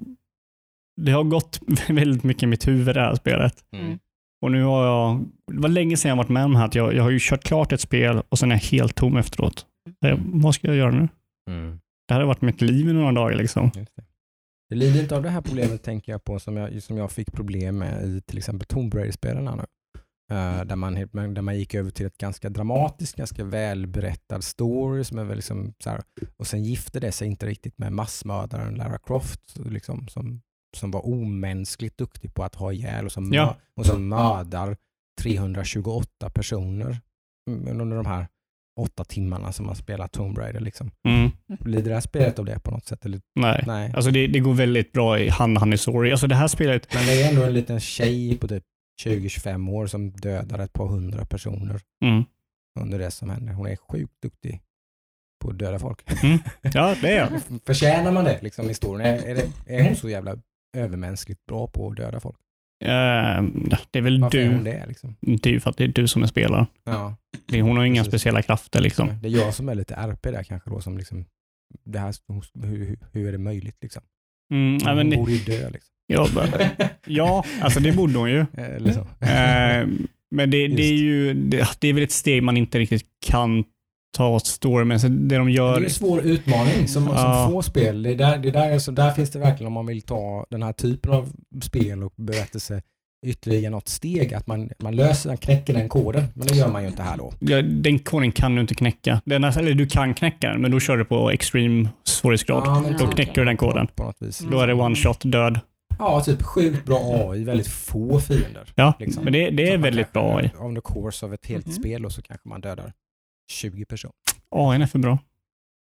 [1.02, 3.56] det har gått väldigt mycket i mitt huvud det här spelet.
[3.76, 4.00] Mm.
[4.44, 6.76] Och nu har jag, det var länge sedan jag varit med om det här, att
[6.76, 9.66] jag, jag har ju kört klart ett spel och sen är jag helt tom efteråt.
[10.06, 11.08] Eh, vad ska jag göra nu?
[11.50, 11.80] Mm.
[12.08, 13.72] Det här har varit mitt liv i några dagar liksom.
[13.76, 14.04] Just det.
[14.70, 17.32] det lider inte av det här problemet tänker jag på som jag, som jag fick
[17.32, 19.64] problem med i till exempel Tomb Raider-spelen nu.
[20.36, 20.94] eh, där, man,
[21.34, 25.74] där man gick över till ett ganska dramatiskt, ganska välberättad story som är väl liksom
[25.84, 26.02] så här,
[26.38, 30.42] och sen gifte det sig inte riktigt med massmördaren Lara Croft liksom, som,
[30.76, 33.58] som var omänskligt duktig på att ha ihjäl och som, Ja.
[33.76, 34.78] och som mördar
[35.22, 36.98] 328 personer
[37.50, 38.28] mm, under de här
[38.80, 40.60] åtta timmarna som man spelar Tomb Raider.
[40.60, 40.92] Liksom.
[41.08, 41.32] Mm.
[41.66, 43.06] Lider det här spelet av det på något sätt?
[43.06, 43.22] Eller?
[43.36, 43.64] Nej.
[43.68, 43.92] Nej.
[43.96, 46.12] Alltså det, det går väldigt bra i hand hand i story.
[46.12, 48.64] Alltså det här spelet, Men det är ändå en liten tjej på typ
[49.06, 52.24] 20-25 år som dödar ett par hundra personer mm.
[52.80, 53.54] under det som händer.
[53.54, 54.62] Hon är sjukt duktig
[55.44, 56.02] på att döda folk.
[56.74, 57.40] ja det är.
[57.66, 59.08] Förtjänar man det liksom historien?
[59.08, 60.38] Är, är, det, är hon så jävla
[60.74, 62.38] övermänskligt bra på att döda folk?
[62.84, 62.90] Eh,
[63.92, 64.72] det är väl Varför är hon du.
[64.72, 64.86] det?
[64.88, 65.16] Liksom?
[65.22, 66.66] Det är ju för att det är du som är spelaren.
[66.84, 67.16] Ja,
[67.48, 68.12] Det- Hon har inga Precis.
[68.12, 69.10] speciella krafter liksom.
[69.22, 71.26] det är jag som är lite RP där kanske då som liksom,
[71.86, 72.14] det här,
[72.68, 74.04] hur, hur, är det möjligt liksom?
[74.54, 75.94] Mm, Hon men, borde ju dö liksom.
[76.08, 76.28] ja,
[77.06, 78.46] ja, alltså det borde hon ju.
[78.58, 79.00] Eller så.
[79.00, 79.88] Eh,
[80.32, 83.64] men det, det är ju det, det är väl ett steg man inte riktigt kan
[84.18, 85.82] ta åt story, men så det de Det är gör...
[85.84, 87.18] en svår utmaning som, Ja.
[87.46, 88.04] som få spel.
[88.04, 90.46] Det är där, det är där, alltså, där finns det verkligen om man vill ta
[90.50, 91.30] den här typen av
[91.62, 92.82] spel och berättelse
[93.26, 94.34] ytterligare något steg.
[94.34, 96.24] Att man, man löser, man knäcker den koden.
[96.36, 97.34] Men det gör man ju inte här då.
[97.40, 99.22] Ja, den koden kan du inte knäcka.
[99.26, 102.64] Den, är- eller du kan knäcka den, men då kör du på extreme svårighetsgrad.
[102.66, 103.88] Ja, men Då typ knäcker du den koden.
[103.96, 104.40] På något vis.
[104.52, 105.60] Då är det one shot död.
[106.00, 108.70] Ja, typ sjukt bra AI, väldigt få fiender.
[108.76, 109.24] Ja, Liksom.
[109.24, 110.44] men det, det är väldigt kanske, bra.
[110.44, 110.68] i.
[110.68, 111.74] On the course av ett helt Mhm.
[111.76, 112.94] spel och så kanske man dödar
[113.52, 114.14] 20 personer.
[114.52, 115.18] AI är för bra.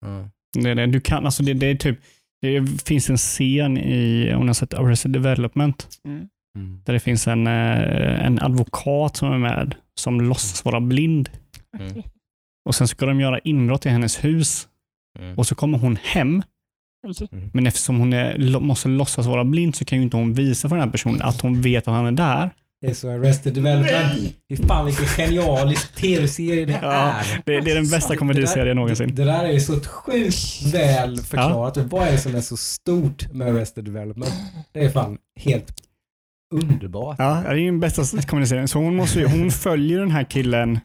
[0.05, 0.29] Mm.
[0.63, 0.85] Det, är det.
[0.87, 1.99] Du kan, alltså det, det är typ,
[2.41, 6.27] det finns en scen i, om ni har sett Arrested Development, Mm.
[6.57, 6.81] Mm.
[6.85, 11.29] där det finns en, eh, en advokat som är med, som låtsas vara blind.
[11.79, 12.03] Mm.
[12.65, 14.67] Och Sen ska de göra inbrott i hennes hus
[15.19, 15.37] Mm.
[15.37, 16.43] och så kommer hon hem,
[17.07, 17.49] Okej.
[17.53, 20.75] men eftersom hon är, måste låtsas vara blind så kan ju inte hon visa för
[20.75, 22.49] den här personen att hon vet att han är där.
[22.81, 24.33] Det är så Arrested Development.
[24.49, 27.41] Fy fan vilken genialisk tv-serie det Ja, är.
[27.45, 29.15] Det, det är den bästa komediserien någonsin.
[29.15, 31.77] Det där är ju så sjukt väl förklarat.
[31.77, 34.33] Vad är det som är så stort med Arrested Development?
[34.71, 35.73] Det är fan helt
[36.53, 37.15] underbart.
[37.19, 38.67] Ja, det är ju den bästa kommunicerien.
[38.67, 40.79] Så hon, måste ju, hon följer den här killen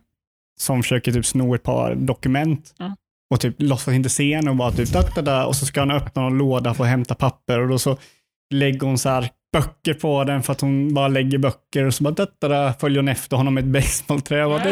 [0.61, 2.97] som försöker typ sno ett par dokument Ja.
[3.35, 5.81] och typ låtsas inte se henne och bara typ da, da, da, och så ska
[5.81, 7.99] han öppna en låda för att hämta papper och då så
[8.51, 12.05] lägger hon så här böcker på den för att hon bara lägger böcker och så
[12.05, 14.63] bara da, följer hon efter honom med ett basebollträ och bara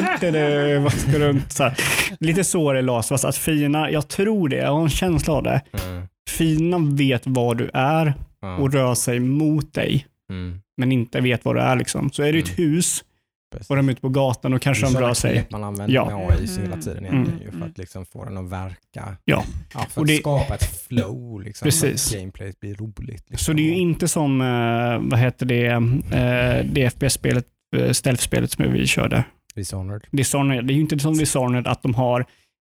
[1.19, 1.75] runt så här.
[2.21, 5.43] Lite så det Lars, fast att Fina, jag tror det, jag har en känsla av
[5.43, 5.61] det.
[5.73, 6.07] Mm.
[6.31, 8.15] Fina vet vad du är
[8.59, 10.61] och rör sig mot dig Mm.
[10.77, 11.77] men inte vet vad det är.
[11.77, 12.11] Liksom.
[12.13, 13.05] Så är det ett hus
[13.53, 13.71] Precis.
[13.71, 15.33] och de är ute på gatan och kanske de rör sig.
[15.33, 16.05] knep man använder Ja.
[16.05, 17.53] med AI hela tiden egentligen Mm.
[17.55, 19.17] ju för att liksom få den att verka.
[19.25, 19.45] Ja.
[19.75, 21.43] Ja, för Och att det- skapa ett flow.
[21.43, 22.13] Liksom, Precis.
[22.15, 23.31] Att gameplayet blir roligt.
[23.31, 23.39] Liksom.
[23.45, 27.45] Så det är ju inte som, eh, vad heter det, eh, det FPS-spelet,
[27.77, 29.25] uh, stealth-spelet som vi körde.
[29.55, 30.03] Dishonored.
[30.11, 30.67] Dishonored.
[30.67, 32.25] Det är ju inte som Dishonored att de har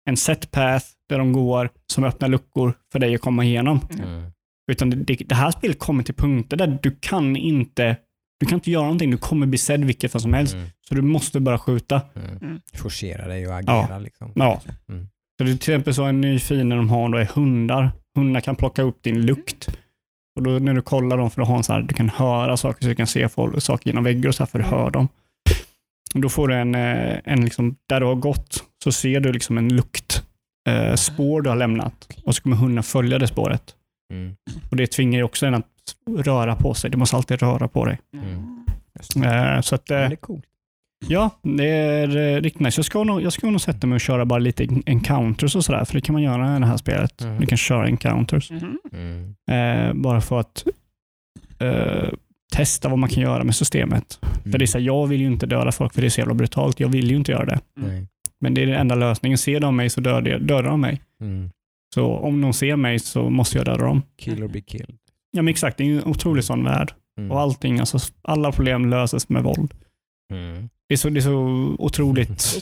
[0.09, 3.79] en set path där de går som öppnar luckor för dig att komma igenom.
[4.03, 4.31] Mm.
[4.71, 7.97] Utan det, det här spelet kommer till punkter där du kan inte
[8.43, 9.11] du kan inte göra någonting.
[9.11, 10.53] Du kommer bli sedd vilket fall som helst.
[10.53, 10.67] Mm.
[10.87, 12.01] Så du måste bara skjuta.
[12.15, 12.37] Mm.
[12.37, 12.61] Mm.
[12.73, 14.31] Forcera dig och agera liksom.
[14.35, 14.61] Ja.
[14.89, 15.07] Mm.
[15.37, 17.91] Så det är till exempel så en ny fiende de har då är hundar.
[18.15, 19.77] Hundar kan plocka upp din lukt.
[20.35, 22.57] Och då när du kollar dem, för du har en så här, du kan höra
[22.57, 24.91] saker så du kan se folk, saker genom väggar och så här för du hör
[24.91, 25.07] dem.
[26.13, 29.31] Och Då får du en, eh, en liksom, där du har gått, så ser du
[29.31, 30.23] liksom en lukt,
[30.69, 32.07] eh, spår du har lämnat.
[32.23, 33.75] Och så kommer hunden följa det spåret.
[34.13, 34.35] Mm.
[34.71, 35.67] Och det tvingar ju också en att
[36.17, 36.89] röra på sig.
[36.89, 37.99] Du måste alltid röra på dig.
[38.13, 38.65] Mm.
[39.15, 39.27] Det.
[39.55, 40.43] Eh, så att, eh, det är coolt.
[41.07, 42.79] ja, det är eh, riktigt nice.
[42.79, 45.85] Jag ska, nog, jag ska nog sätta mig och köra bara lite encounters och sådär,
[45.85, 47.21] för det kan man göra i det här spelet.
[47.23, 47.39] Mhm.
[47.39, 48.51] Du kan köra encounters.
[48.51, 49.35] Mm.
[49.51, 50.63] Eh, bara för att
[51.59, 52.09] eh,
[52.53, 54.19] testa vad man kan göra med systemet.
[54.43, 56.21] För det är så här, jag vill ju inte döda folk för det är så
[56.21, 56.79] jävla brutalt.
[56.79, 57.59] Jag vill ju inte göra det.
[57.75, 58.07] Nej.
[58.39, 59.37] Men det är den enda lösningen.
[59.37, 61.01] Ser de mig så dödar de mig.
[61.21, 61.49] Mm.
[61.95, 64.01] Så om de ser mig så måste jag döda dem.
[64.17, 64.97] Kill or be killed.
[65.35, 66.93] Ja men exakt, det är en otrolig sån värld.
[67.19, 67.31] Mm.
[67.31, 69.73] Och allting, alltså, alla problem löses med våld.
[70.33, 70.69] Mm.
[70.89, 72.59] Det är så, det är så otroligt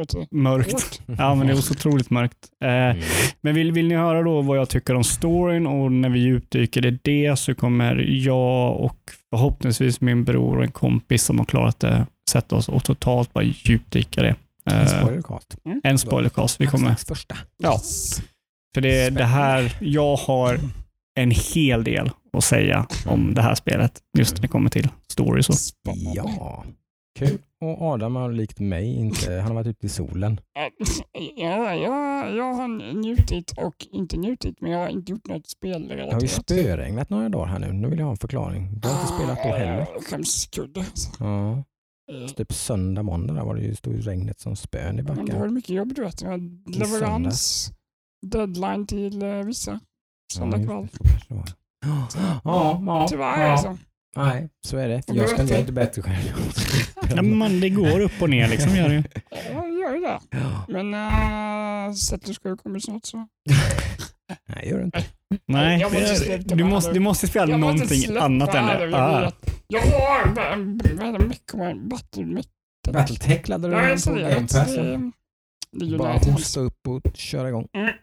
[0.30, 1.02] mörkt.
[1.18, 2.36] Ja, men det är så otroligt mörkt.
[2.64, 3.02] Eh, Mm.
[3.40, 6.86] Men vill, vill ni höra då vad jag tycker om storyn och när vi djupdyker
[6.86, 8.98] i det så kommer jag och
[9.30, 13.44] förhoppningsvis min bror och en kompis som har klarat det sätta oss och totalt bara
[13.44, 14.36] djupdyka det.
[14.64, 15.56] En Eh, spoilercast.
[15.84, 16.60] en spoilercast.
[16.60, 17.36] Vi kommer, första.
[17.62, 17.80] Ja.
[18.74, 20.58] För det, det här, jag har
[21.22, 25.42] en hel del att säga om det här spelet just när det kommer till story.
[25.42, 25.52] Så.
[26.14, 26.64] Ja,
[27.18, 27.38] kul.
[27.64, 30.40] Och Adam har likt mig inte, han har varit ute i solen.
[31.36, 35.68] Ja, jag, jag har njutit och inte njutit, men jag har inte gjort något Det
[35.68, 36.30] har ju spelrelaterat.
[36.30, 37.72] spöregnat några dagar här nu.
[37.72, 38.68] Nu vill jag ha en förklaring.
[38.80, 39.80] Du har inte spelat då heller.
[39.80, 40.86] Eh, Skämskudde.
[41.18, 41.64] Ja.
[42.36, 45.26] Typ söndag, måndag där var det ju, stod regnet som spön i Men då har
[45.26, 45.42] backen.
[45.42, 46.20] du mycket jobb du vet.
[46.66, 47.72] Leverans,
[48.26, 49.80] deadline till eh, vissa.
[50.32, 50.80] Söndag Ja, kväll.
[50.82, 51.44] just det, så kanske det var.
[52.44, 53.52] Ja, ja, Tyvärr ja.
[53.52, 53.78] alltså.
[54.16, 55.02] Nej, så är det.
[55.06, 56.34] Jag ska inte bättre själv.
[57.16, 58.76] Ja, men det går upp och ner liksom.
[58.76, 58.94] Gör det.
[58.94, 59.02] ju.
[59.30, 60.20] Ja, det gör ju det.
[60.30, 60.64] Ja.
[60.68, 60.94] Men
[61.88, 63.16] äh, Settlers Crew kommer snart så.
[64.48, 65.04] Nej, gör det inte.
[65.46, 69.32] Nej, Jag måste du måste, du måste spela Jag någonting annat än det, Ah.
[69.68, 71.54] Jag har vad är det mycket
[71.90, 72.42] Battle
[72.92, 74.64] Battletech laddade Jag du är in på Game.
[74.64, 74.74] Pass.
[75.72, 77.68] Det är ju Bara hosta upp och köra igång.
[77.72, 77.94] Japp,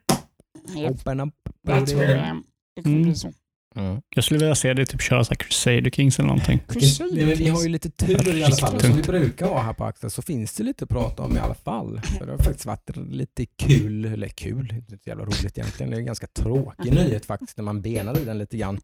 [0.75, 1.33] Open up.
[1.67, 2.43] That's where I am.
[2.75, 3.07] Det kommer Mm.
[3.07, 3.31] bli så.
[3.75, 4.01] Mm.
[4.15, 6.59] Jag skulle vilja se det typ köra så här Crusader Kings eller någonting.
[6.67, 8.79] Crusader Vi, vi har ju lite tur i alla fall.
[8.81, 11.39] Som vi brukar ha här på Axel så finns det lite att prata om i
[11.39, 12.01] alla fall.
[12.01, 15.89] För det har faktiskt varit lite kul, eller kul, inte så jävla roligt egentligen.
[15.89, 18.79] Det är en ganska tråkig nyhet faktiskt när man benar i den lite grann.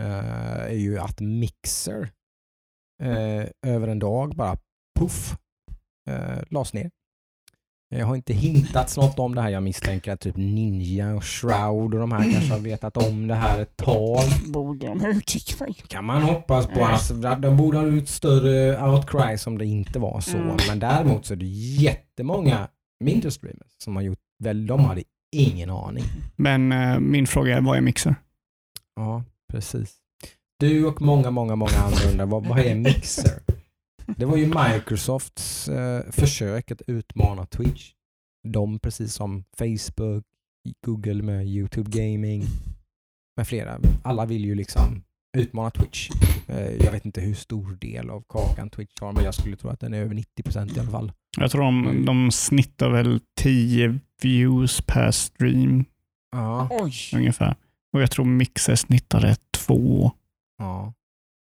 [0.00, 2.10] eh, är ju att Mixer
[3.02, 4.58] eh, över en dag bara
[5.00, 5.36] puff
[6.10, 6.90] uh, lades ner.
[7.88, 9.50] Jag har inte hintats något om det här.
[9.50, 13.34] Jag misstänker att typ Ninja och Shroud och de här kanske har vetat om det
[13.34, 14.24] här ett tag.
[14.46, 14.98] Borde de
[15.60, 15.74] mig.
[15.88, 16.84] kan man hoppas på.
[16.84, 20.36] Alltså, de borde ha ut större outcry som det inte var så.
[20.36, 20.56] Mm.
[20.68, 22.68] Men däremot så är det jättemånga
[23.04, 26.04] mindre streamers som har gjort väl, de hade ingen aning.
[26.36, 28.14] Men eh, min fråga är, vad är Mixer?
[28.96, 29.94] Ja, precis.
[30.60, 33.32] Du och många, många, många andra undrar vad, vad är Mixer?
[34.06, 37.92] Det var ju Microsofts eh, försök att utmana Twitch.
[38.48, 40.24] De precis som Facebook,
[40.86, 42.42] Google med YouTube Gaming
[43.36, 43.80] med flera.
[44.02, 45.04] Alla vill ju liksom
[45.36, 46.10] utmana Twitch.
[46.48, 49.70] Eh, jag vet inte hur stor del av kakan Twitch har men jag skulle tro
[49.70, 51.12] att den är över 90% i alla fall.
[51.36, 55.84] Jag tror de, de snittar väl 10 views per stream
[56.34, 56.68] Ja.
[56.70, 57.56] Oj, ungefär.
[57.92, 60.12] Och jag tror Mixer snittade två.
[60.58, 60.94] ja.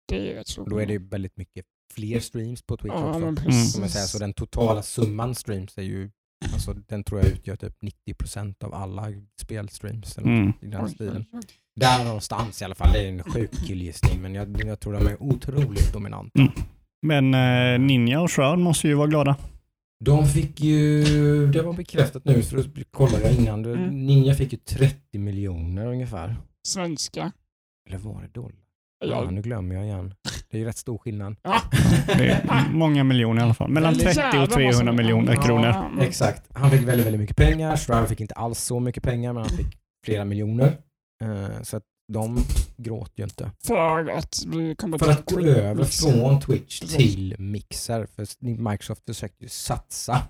[0.07, 0.63] det är rätt så.
[0.63, 3.19] Då är det ju väldigt mycket fler streams på Twitch Ja, också.
[3.19, 3.73] men precis.
[3.73, 6.09] Som jag säger, så den totala summan streams är ju,
[6.53, 7.73] alltså den tror jag utgör typ
[8.07, 9.07] 90% av alla
[9.41, 10.17] spelstreams.
[10.17, 10.53] Eller Mm.
[10.61, 11.25] i den stilen.
[11.75, 12.93] Där någonstans i alla fall.
[12.93, 16.39] Det är en sjuk killgissning men jag, jag tror de är otroligt dominanta.
[16.39, 16.51] Mm.
[17.01, 19.35] Men eh, Ninja och Shroud måste ju vara glada.
[20.05, 21.03] De fick ju,
[21.51, 23.65] det var bekräftat nu så kollade jag innan.
[23.65, 24.05] Mm.
[24.05, 26.35] Ninja fick ju 30 miljoner ungefär.
[26.67, 27.31] Svenska.
[27.89, 28.55] Eller var det dollar?
[29.05, 30.13] Ja, nu glömmer jag igen.
[30.49, 31.35] Det är ju rätt stor skillnad.
[31.43, 31.61] Ja.
[32.17, 33.69] Det är många miljoner i alla fall.
[33.71, 35.73] Mellan Eller 30 och 300 miljoner kronor.
[36.01, 36.43] Exakt.
[36.53, 37.77] Han fick väldigt, väldigt mycket pengar.
[37.77, 40.77] Shroud fick inte alls så mycket pengar men han fick flera miljoner.
[41.23, 42.37] Eh, Så att de
[42.77, 43.51] gråter ju inte.
[43.63, 48.05] För att vi kommer För att gå över från Twitch till Mixer.
[48.05, 48.27] För
[48.69, 50.21] Microsoft försökte ju satsa.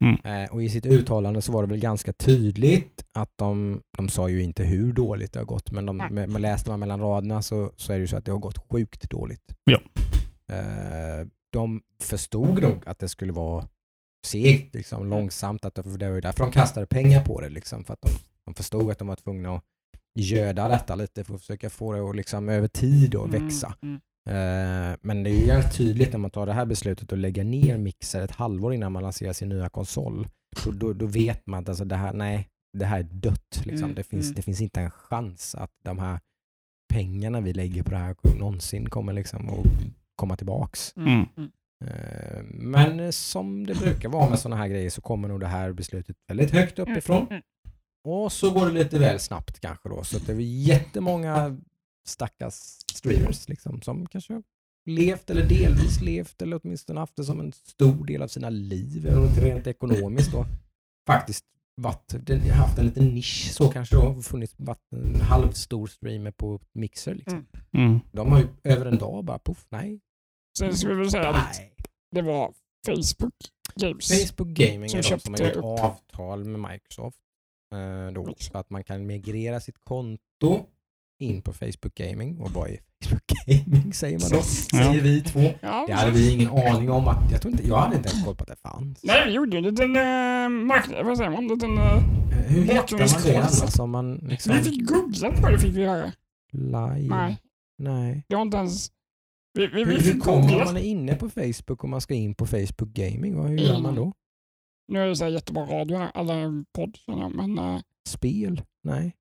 [0.00, 0.42] Mm.
[0.44, 4.28] Eh, Och i sitt uttalande så var det väl ganska tydligt att de, de sa
[4.28, 7.42] ju inte hur dåligt det har gått, men de, med, med läste man mellan raderna
[7.42, 9.54] så, så är det ju så att det har gått sjukt dåligt.
[9.64, 9.78] Ja.
[10.54, 13.68] Eh, De förstod nog att det skulle vara
[14.26, 15.64] segt, liksom, långsamt.
[15.64, 17.48] Att det var ju därför de kastade pengar på det.
[17.48, 18.10] Liksom, för att de,
[18.44, 19.64] de förstod att de var tvungna att
[20.14, 23.74] göda detta lite för att försöka få det att liksom, över tid att Mm, växa.
[23.82, 24.00] mm.
[24.28, 27.44] Eh, Men det är ju jävligt tydligt när man tar det här beslutet att lägga
[27.44, 30.28] ner Mixer ett halvår innan man lanserar sin nya konsol.
[30.64, 32.48] Då, då, då vet man att alltså det här, nej,
[32.78, 33.62] det här är dött.
[33.64, 33.84] Liksom.
[33.84, 34.34] Mm, Det, finns, mm.
[34.34, 36.20] det finns inte en chans att de här
[36.92, 39.66] pengarna vi lägger på det här någonsin kommer liksom att
[40.16, 40.92] komma tillbaks.
[40.96, 41.24] Mm.
[41.36, 41.50] Mm.
[41.84, 45.72] Eh, Men som det brukar vara med sådana här grejer så kommer nog det här
[45.72, 47.26] beslutet väldigt högt uppifrån.
[48.04, 50.04] Och så går det lite väl snabbt kanske då.
[50.04, 51.56] Så att det är jättemånga
[52.06, 52.54] stackars
[52.94, 54.42] streamers liksom, som kanske har
[54.86, 59.06] levt eller delvis levt eller åtminstone haft det som en stor del av sina liv
[59.06, 60.46] eller inte rent ekonomiskt då.
[61.06, 61.44] Faktiskt
[61.76, 64.22] varit, den- haft en liten nisch så kanske då.
[64.22, 67.46] Funnits, varit en halvstor streamer på Mixer liksom.
[67.72, 67.86] Mm.
[67.86, 68.00] Mm.
[68.12, 70.00] De har ju över en dag bara poff, nej.
[70.58, 71.74] Sen ska vi väl säga att nej.
[72.10, 72.54] det var
[72.86, 73.34] Facebook
[73.74, 74.08] Games.
[74.08, 77.18] Facebook Gaming Som är de som har köpte gjort avtal med Microsoft.
[77.74, 80.66] Eh, då, så att man kan migrera sitt konto
[81.18, 82.40] in på Facebook Gaming.
[82.40, 84.42] Och vad är Facebook Gaming säger man då?
[84.42, 85.40] Säger vi två.
[85.60, 87.08] Ja, Det hade vi ingen aning om.
[87.08, 89.00] att Jag, tror inte, jag hade inte ens koll på att det fanns.
[89.02, 91.06] Nej, vi gjorde ju en liten äh, marknad...
[91.06, 91.44] Vad säger man?
[91.44, 91.78] En liten,
[92.34, 93.78] Eh, Hur hittar man det annars?
[93.80, 94.56] Om man liksom...
[94.56, 96.12] Vi fick googla på det, fick vi göra.
[96.52, 97.08] Live?
[97.08, 97.38] Nej,
[97.78, 98.24] Nej.
[98.28, 98.90] det var inte ens...
[99.54, 102.46] Vi, vi, vi Hur, kommer man är inne på Facebook och man ska in på
[102.46, 103.36] Facebook Gaming?
[103.36, 104.12] Vad, hur gör man då?
[104.88, 106.98] Nu är det så här jättebra radio här, eller podd,
[107.34, 107.58] men...
[107.58, 108.62] äh, Spel?
[108.82, 109.14] Nej.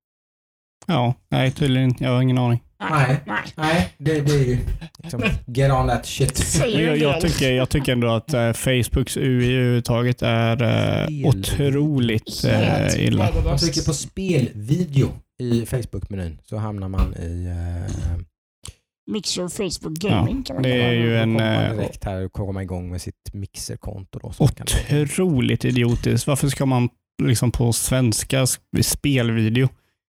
[0.88, 2.04] Ja, nej tydligen inte.
[2.04, 2.64] Jag har ingen aning.
[2.80, 3.20] Nej.
[3.26, 3.44] nej.
[3.56, 4.58] Nej, det, det är ju
[4.98, 6.62] liksom, get on that shit.
[6.62, 11.26] Jag, jag, tycker, jag tycker ändå att eh, Facebooks UI överhuvudtaget är eh, Spel.
[11.26, 13.24] otroligt eh, illa.
[13.24, 13.64] Man värdelöst.
[13.64, 18.20] trycker på spelvideo i Facebook-menyn så hamnar man i, eh,
[19.12, 22.64] Mixer Facebook Gaming kan man det är ju en man eh, direkt här och komma
[22.64, 24.20] igång med sitt mixerkonto.
[24.20, 26.28] Då, så kan det- otroligt idiotiskt.
[26.28, 26.90] Varför ska man
[27.24, 29.70] liksom på svenska sk- spelvideo,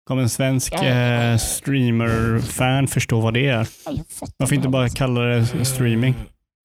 [0.07, 0.85] kommer en svensk Ja.
[0.85, 3.67] eh, streamer-fan förstå vad det är?
[3.85, 3.91] Ja,
[4.37, 6.15] Varför inte bara kalla det streaming?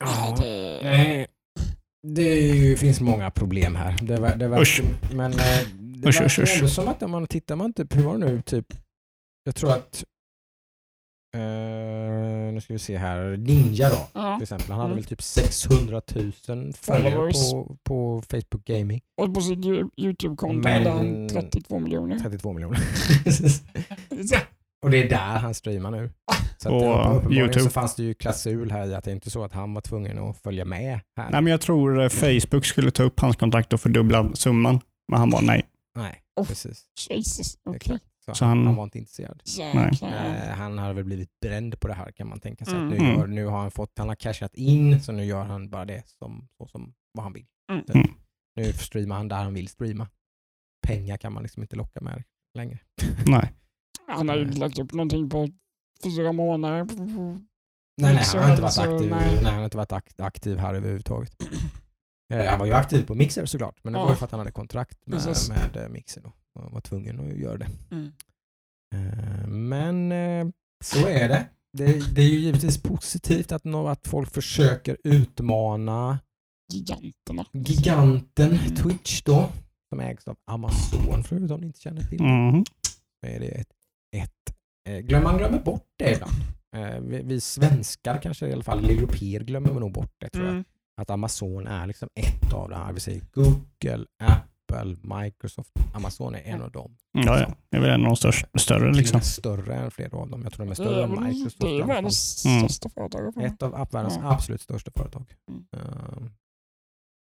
[0.05, 1.27] Ja, Ja, det.
[2.07, 3.97] Det är ju, finns många problem här.
[4.03, 4.83] Det, var- det var, Usch.
[5.13, 5.39] Men eh,
[5.79, 6.71] det Usch, verkar usch, usch.
[6.71, 8.67] som att om man tittar man typ, hur var det nu, typ,
[9.45, 10.05] jag tror att,
[11.35, 14.37] eh, nu ska vi se här, Ninja då ja.
[14.37, 14.71] till exempel.
[14.71, 14.97] Han hade Mm.
[14.97, 16.01] väl typ 600
[16.49, 19.01] 000 följare på, på Facebook Gaming.
[19.23, 22.19] Och på sitt Yo- YouTube-konto hade han 32 miljoner.
[22.19, 22.79] 32 miljoner.
[24.83, 26.11] Och det är där han streamar nu.
[26.59, 27.61] Så att, På eh, YouTube.
[27.65, 29.81] så fanns det ju klausul här i att det är inte så att han var
[29.81, 31.31] tvungen att följa med här.
[31.31, 34.81] Nej, men jag tror eh, Facebook skulle ta upp hans kontakt och fördubbla summan.
[35.09, 35.63] Men han bara nej.
[35.97, 36.47] Nej, Oh.
[36.47, 36.85] precis.
[37.11, 37.99] Jesus, okej.
[38.35, 39.43] Så, Så han, han- var inte intresserad.
[40.49, 42.75] Eh, han har väl blivit bränd på det här kan man tänka sig.
[42.75, 42.89] Att Mm.
[42.91, 43.19] Nu, Mm.
[43.19, 46.03] gör, nu har han fått, han har cashat in så nu gör han bara det
[46.09, 47.47] som, så som vad han vill.
[47.73, 47.85] Mm.
[47.85, 47.95] Typ.
[47.95, 48.11] Mm.
[48.57, 50.09] Nu streamar han där han vill streama.
[50.87, 52.23] Pengar kan man liksom inte locka med
[52.55, 52.79] längre.
[53.27, 53.53] Nej.
[54.07, 55.49] Han har ju lagt upp någonting på
[56.05, 56.85] fyra månader.
[58.03, 59.35] Nej, nej, han har inte varit så aktiv, nej.
[59.35, 59.45] nej.
[59.45, 61.37] han har inte varit akt- aktiv här överhuvudtaget.
[62.33, 64.41] Eh, Han var ju aktiv på Mixer såklart, men det var ju för att han
[64.41, 66.33] hade kontrakt med, med eh, Mixer då.
[66.59, 67.69] Och var tvungen att göra det.
[67.91, 68.13] Mm.
[68.95, 70.53] Eh, Men eh,
[70.85, 71.49] så är det.
[71.73, 72.15] det.
[72.15, 76.19] Det är ju givetvis positivt att, att folk försöker utmana
[76.73, 77.45] Giganterna.
[77.53, 78.75] giganten Mm.
[78.77, 79.49] Twitch då,
[79.89, 82.25] som ägs av Amazon för övrigt om ni inte känner till det.
[82.25, 82.65] Mm.
[83.21, 83.73] Så är det ett,
[84.17, 84.57] ett
[84.89, 86.33] eh, glöm, man glömmer bort det ibland.
[87.11, 90.53] Vi, vi svenskar kanske i alla fall, eller europeer glömmer nog bort det tror jag.
[90.53, 90.65] Mm.
[91.01, 92.93] Att Amazon är liksom ett av det här.
[92.93, 94.50] Vi säger Google, Apple,
[95.03, 95.71] Microsoft.
[95.95, 96.97] Amazon är en av dem.
[97.13, 97.55] Ja, ja.
[97.71, 99.21] Det är väl en av de största, större och liksom.
[99.21, 100.43] större än flera av dem.
[100.43, 101.61] Jag tror de är större än Microsoft.
[101.61, 102.69] det är världens Mm.
[102.69, 103.45] största företag.
[103.45, 104.33] Ett av världens Ja.
[104.33, 105.35] absolut största företag.
[105.49, 105.65] Mm.
[105.73, 106.31] Ehm,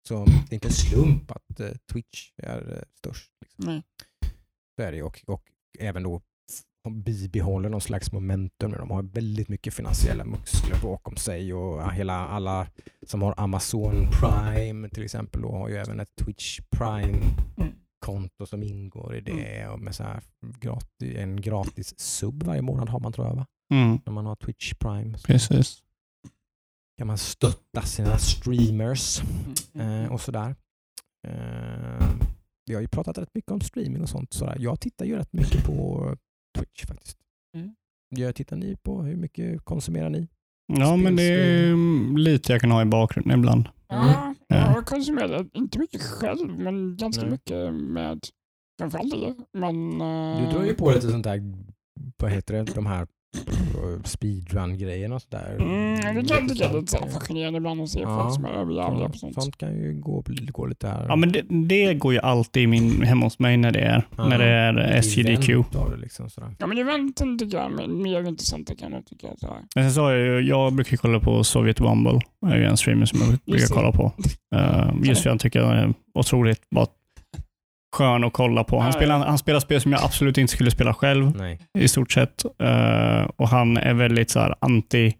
[0.08, 3.30] så det är inte en slump att eh, Twitch är eh, störst.
[3.40, 3.64] Liksom.
[3.64, 3.82] Nej.
[4.76, 5.42] Så är det och, och
[5.78, 6.22] även då
[6.88, 8.70] bibehåller någon slags momentum.
[8.72, 12.66] De har väldigt mycket finansiella muskler bakom sig och hela alla
[13.06, 17.18] som har Amazon Prime till exempel då har ju även ett Twitch Prime
[17.58, 17.72] Mm.
[18.06, 20.22] konto som ingår i det och med så här
[20.60, 23.46] gratis, en gratis sub varje månad har man tror jag va?
[23.72, 24.00] Mm.
[24.06, 25.82] När man har Twitch Prime så Precis.
[26.98, 29.20] kan man stötta sina streamers
[29.74, 30.04] Mm.
[30.04, 30.54] eh, och sådär.
[31.28, 32.06] Eh,
[32.66, 34.32] vi har ju pratat rätt mycket om streaming och sånt.
[34.32, 34.56] Sådär.
[34.58, 36.16] Jag tittar ju rätt mycket på
[36.60, 37.16] Twitch faktiskt.
[37.56, 37.74] Mm.
[38.08, 39.02] Jag tittar ni på?
[39.02, 40.28] Hur mycket konsumerar ni?
[40.78, 43.68] Ja, men det är mm, lite jag kan ha i bakgrunden ibland.
[43.88, 44.72] Ja, Ja.
[44.74, 47.30] jag konsumerar inte mycket själv, men ganska Nej.
[47.30, 48.20] mycket med
[48.78, 49.34] framförallt det.
[49.58, 51.54] Men, Du eh, drar ju på lite sånt där,
[52.18, 53.06] vad heter det, de här
[54.04, 55.56] speedrun-grejerna och sådär.
[55.60, 58.22] Mm, det kan tycka är lite fascinerande ibland att se Ja.
[58.22, 59.34] folk som är överjävliga på Så, sånt.
[59.42, 61.06] sånt kan ju gå, gå lite här.
[61.08, 64.28] Ja, men det, det går ju alltid min, hemma hos mig när det är, Ja.
[64.28, 65.46] när det är SJDQ.
[65.46, 66.56] Det liksom, sådär.
[66.58, 69.26] Ja men eventen tycker jag är mer intressanta kan jag tycka.
[69.36, 69.56] Så här.
[69.74, 72.20] Men sen sa jag jag brukar kolla på Sovjet Rumble.
[72.46, 74.12] Det är ju en streamer som jag brukar kolla på.
[74.54, 76.86] Eh, just för jag tycker den är otroligt bara
[78.00, 78.80] skön att kolla på.
[78.80, 79.24] Han spelar, ja.
[79.24, 81.60] han spelar spel som jag absolut inte skulle spela själv Nej.
[81.78, 82.44] i stort sett.
[82.44, 85.12] Eh, och han är väldigt så här anti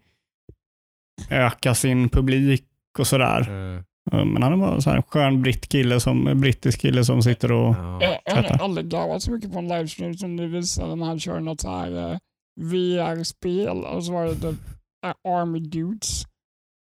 [1.29, 2.65] öka sin publik
[2.99, 3.41] och sådär.
[3.41, 3.83] Mm.
[4.11, 7.21] Eh, men han är bara så här en skön britt kille som, brittisk kille som
[7.21, 7.75] sitter och...
[7.75, 7.99] Ja.
[8.01, 11.19] Jag, jag har aldrig garvat så mycket på en livestream som du visade när han
[11.19, 12.17] kör något så här eh,
[12.61, 14.59] VR-spel och så var det typ,
[15.05, 16.23] eh, Army Dudes.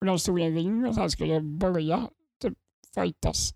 [0.01, 2.09] Och de stod i en ring och så här skulle börja
[2.43, 2.55] typ
[2.95, 3.55] fightas.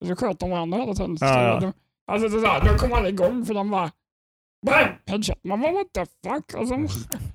[0.00, 1.16] Och så sköt de varandra hela tiden.
[1.20, 1.72] Ja, ja.
[2.12, 3.70] Alltså det där, då kom alla igång för de
[4.66, 4.88] Bam!
[5.06, 5.44] Headshot.
[5.44, 6.60] Man bara what the fuck?
[6.60, 6.74] Alltså,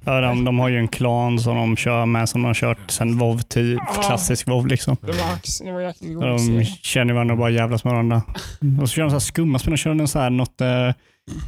[0.06, 2.92] Ja, de, de har ju en klan som de kör med som de har kört
[2.92, 3.78] sedan WoW-tid.
[3.96, 4.02] Ja.
[4.02, 4.98] Klassisk WoW liksom.
[5.02, 8.22] det var, ax- det var jäkligt De känner varandra och bara jävlas med varandra.
[8.82, 9.72] Och så kör de så här skumma spel.
[9.72, 10.92] De kör en så här, något eh,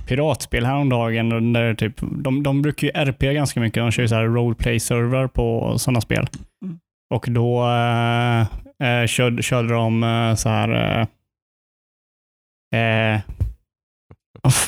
[0.08, 1.32] piratspel häromdagen.
[1.34, 3.84] och Där typ, de, de brukar ju RP ganska mycket.
[3.84, 6.28] De kör ju så här roleplay-server på sådana spel.
[6.66, 6.80] Mm.
[7.14, 8.42] Och då eh,
[9.02, 11.08] eh, körde, körde de eh, så här...
[12.74, 13.22] Eh,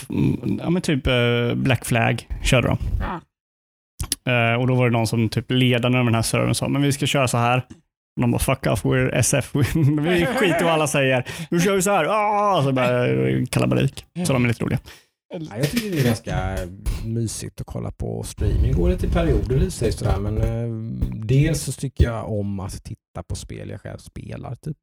[0.09, 2.77] mm, ja, men typ eh, Black Flag körde de.
[2.99, 3.21] Ja.
[4.31, 6.81] Eh, och då var det någon som typ ledande över den här servern sa, men
[6.81, 7.57] vi ska köra så här.
[8.15, 9.51] Och de bara, fuck off, we're SF.
[9.55, 11.27] vi skiter i vad alla säger.
[11.51, 12.05] Nu kör vi så här.
[12.05, 12.63] Ah!
[12.63, 14.05] Så bara eh, kalabalik.
[14.27, 14.79] Så de är lite roliga.
[15.33, 16.57] Ja, jag tycker det är ganska
[17.05, 18.71] mysigt att kolla på streaming.
[18.71, 20.69] Det går lite i perioder i sig sådär, men eh,
[21.25, 24.55] dels så tycker jag om att titta på spel jag själv spelar.
[24.55, 24.77] Typ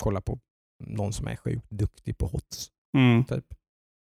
[0.00, 0.38] kolla på
[0.84, 2.68] någon som är sjukt duktig på HOTS.
[2.96, 3.24] Mm.
[3.24, 3.44] Typ.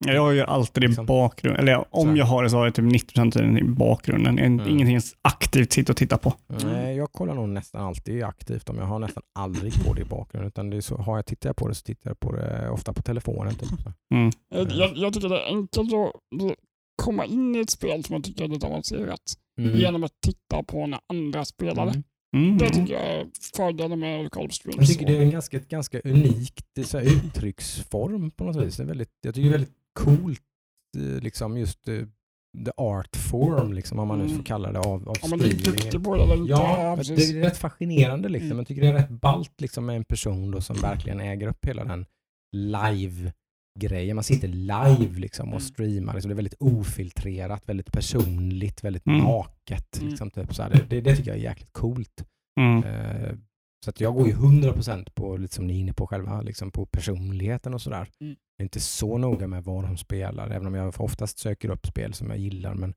[0.07, 1.07] Jag gör alltid det i Liksom.
[1.07, 1.61] bakgrunden.
[1.63, 2.17] Eller om Så.
[2.19, 4.39] jag har det så har jag typ 90% av tiden i bakgrunden.
[4.39, 4.69] En- Mm.
[4.73, 6.35] Ingenting aktivt sitta och titta på.
[6.65, 10.05] Nej, jag kollar nog nästan alltid aktivt om jag har nästan aldrig på det i
[10.05, 10.49] bakgrunden.
[10.49, 12.71] Utan det är så, har jag, tittar jag på det så tittar jag på det
[12.71, 13.55] ofta på telefonen.
[13.55, 13.71] Typ.
[14.15, 14.31] Mm.
[14.49, 16.55] Jag, jag, jag tycker det är enkelt att
[17.03, 19.21] komma in i ett spel som man tycker är lite avancerat
[19.61, 19.77] Mm.
[19.77, 21.91] genom att titta på när andra spelar det.
[21.93, 22.03] Mm.
[22.35, 22.59] Mm.
[22.59, 23.27] Det tycker jag är
[23.57, 24.77] fördelen med Streams.
[24.77, 28.77] Jag tycker det är en ganska, ganska unikt så här, uttrycksform på något vis.
[28.77, 30.41] Det är väldigt, jag tycker det är väldigt coolt,
[30.97, 31.95] eh, liksom just eh,
[32.65, 34.45] the art form, liksom, om man nu får Mm.
[34.45, 35.65] kalla det, av, av Om man är streaming.
[35.65, 36.23] duktig på det.
[36.49, 38.29] Ja, det är rätt fascinerande.
[38.29, 38.47] Liksom.
[38.47, 38.59] Mm.
[38.59, 41.67] Jag tycker det är rätt ballt liksom, med en person då, som verkligen äger upp
[41.67, 42.07] hela den
[43.75, 44.17] live-grejen.
[44.17, 45.61] Man sitter live liksom, och Mm.
[45.61, 46.15] streamar.
[46.15, 46.29] Liksom.
[46.29, 49.19] Det är väldigt ofiltrerat, väldigt personligt, väldigt Mm.
[49.19, 49.97] naket.
[49.99, 50.09] Mm.
[50.09, 50.87] Liksom, typ, så här.
[50.89, 52.25] Det, det, tycker jag är jäkligt coolt.
[52.61, 52.85] Mm.
[52.85, 53.35] Eh,
[53.85, 56.71] så att jag går ju 100% på, lite som ni är inne på själva, liksom
[56.71, 58.09] på personligheten och sådär.
[58.21, 58.37] Mm.
[58.57, 61.87] Jag är inte så noga med vad de spelar, även om jag oftast söker upp
[61.87, 62.75] spel som jag gillar.
[62.75, 62.95] Men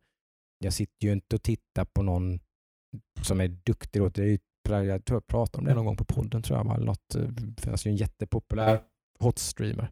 [0.64, 2.40] jag sitter ju inte och tittar på någon
[3.22, 4.02] som är duktig.
[4.02, 4.10] Då.
[4.10, 6.86] Det jag tror jag pratade om det någon gång på podden, tror jag.
[6.86, 8.80] Något, eh, det fanns ju en jättepopulär
[9.20, 9.92] hot streamer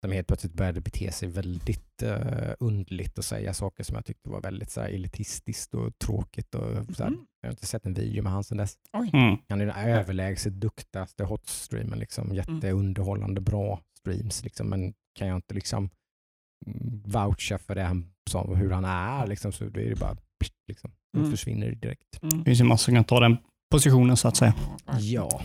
[0.00, 4.30] som helt plötsligt började bete sig väldigt uh, undligt och säga saker som jag tyckte
[4.30, 6.54] var väldigt så här, elitistiskt och tråkigt.
[6.54, 7.10] Och, så här.
[7.10, 7.26] Mhm.
[7.40, 8.74] Jag har inte sett en video med han sedan dess.
[9.12, 9.36] Mm.
[9.48, 11.98] Han är den överlägset duktigaste hotstreamen.
[11.98, 12.34] Liksom.
[12.34, 14.44] Jätteunderhållande bra streams.
[14.44, 14.68] Liksom.
[14.68, 15.90] Men kan jag inte liksom
[16.66, 20.16] mm, voucha för det han sa, hur han är liksom, så då är det bara
[20.68, 20.90] liksom.
[21.16, 21.30] Mm.
[21.30, 22.22] försvinner det direkt.
[22.22, 22.38] Mm.
[22.38, 23.36] Det finns ju massor som kan ta den
[23.70, 24.54] positionen så att säga.
[25.00, 25.42] Ja,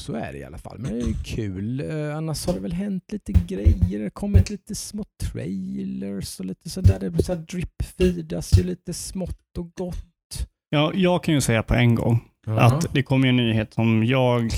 [0.00, 0.78] så är det i alla fall.
[0.78, 1.80] Men det är kul.
[1.80, 3.98] Eh, annars har det väl hänt lite grejer.
[3.98, 6.98] Det har kommit lite små trailers och lite sådär.
[7.00, 10.48] Det så drip-feedas ju lite smått och gott.
[10.70, 14.04] Ja, jag kan ju säga på en gång att det kom ju en nyhet som
[14.04, 14.52] jag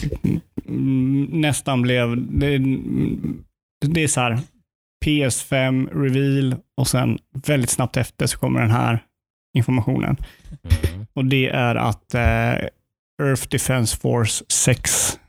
[1.28, 2.16] nästan blev...
[2.38, 2.58] Det,
[3.86, 4.40] det är så här
[5.04, 9.04] PS5 reveal och sen väldigt snabbt efter så kommer den här
[9.56, 10.16] informationen.
[10.62, 11.06] Mm.
[11.12, 12.68] Och det är att eh,
[13.22, 15.20] Earth Defense Force 6 eh,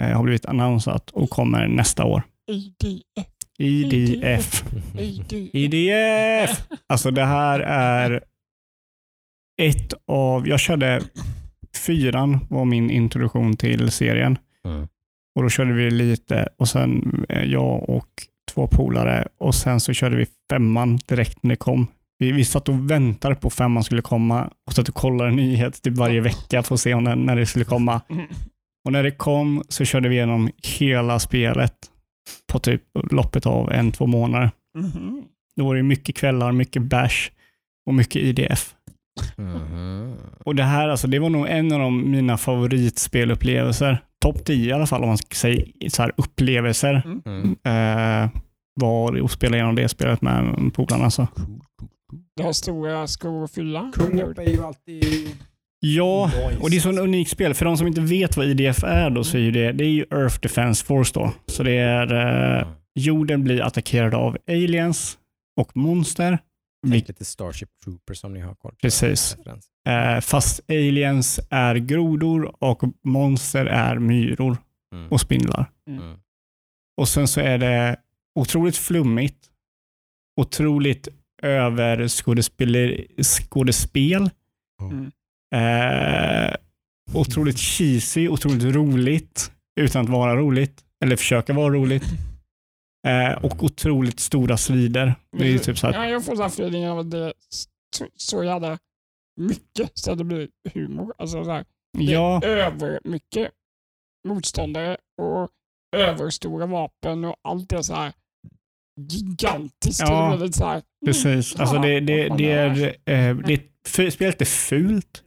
[0.00, 2.22] har blivit annonsat och kommer nästa år.
[2.50, 3.26] IDF.
[3.58, 4.64] IDF.
[4.98, 5.54] IDF.
[5.54, 6.62] IDF!
[6.86, 8.24] Alltså det här är
[9.62, 11.02] ett av, jag körde
[11.76, 14.38] fyran var min introduktion till serien.
[14.64, 14.88] Mm.
[15.36, 18.08] Och då körde vi lite och sen eh, jag och
[18.54, 21.86] två polare och sen så körde vi femman direkt när det kom.
[22.18, 25.96] Vi, vi satt och väntade på femman skulle komma och satt och kollade nyheter typ
[25.96, 28.00] varje vecka för att se om den, när det skulle komma.
[28.80, 28.84] Mm.
[28.84, 31.74] Och när det kom så körde vi igenom hela spelet
[32.52, 34.50] på typ loppet av en, två månader.
[34.78, 35.24] Mhm.
[35.56, 37.30] Då var det mycket kvällar, mycket bash
[37.86, 38.74] och mycket IDF.
[39.36, 40.14] Mhm.
[40.44, 44.02] Och det här, alltså, det var nog en av de, mina favoritspelupplevelser.
[44.24, 47.02] Topp 10 i alla fall om man ska säga så här upplevelser.
[47.24, 47.56] Mm.
[47.64, 48.30] Eh,
[48.80, 51.04] var att spela igenom det spelet med polarna.
[51.04, 51.26] Alltså.
[51.26, 52.20] Cool, cool, cool.
[52.36, 53.92] Det har stora skor att fylla.
[53.94, 55.28] Co-op är ju alltid
[55.80, 57.54] Ja, och det är så en unik spel.
[57.54, 59.88] För de som inte vet vad IDF är då så är ju det, det är
[59.90, 61.32] ju Earth Defense Force då.
[61.46, 62.14] Så det är
[62.60, 65.18] eh, jorden blir attackerad av aliens
[65.56, 66.38] och monster.
[66.90, 68.76] Tänk lite Starship Troopers som ni har koll på.
[68.76, 69.36] Precis.
[69.88, 74.56] Eh, fast aliens är grodor och monster är myror
[74.94, 75.08] Mm.
[75.08, 75.70] och spindlar.
[75.88, 76.18] Mm.
[76.96, 77.96] Och sen så är det
[78.34, 79.50] otroligt flummigt,
[80.40, 81.08] otroligt
[81.42, 84.30] överskådespel,
[84.82, 85.10] Mm.
[85.54, 86.54] Eh,
[87.14, 92.04] otroligt cheesy, otroligt roligt utan att vara roligt, eller försöka vara roligt.
[93.08, 95.14] Eh, och otroligt stora strider.
[95.38, 97.32] Det är typ så här, Ja, jag får så här feelingen av att det är
[97.96, 98.78] så, så jävla
[99.40, 101.14] mycket så att det blir humor.
[101.18, 101.64] Alltså så här,
[101.98, 103.50] det är ja, över mycket
[104.28, 105.50] motståndare och
[105.96, 108.12] överstora vapen och allt det så här
[109.10, 110.00] gigantiskt.
[110.00, 111.56] Ja, så här, precis.
[111.60, 115.22] Alltså det, det, det är, eh, det, f- spelet är fult.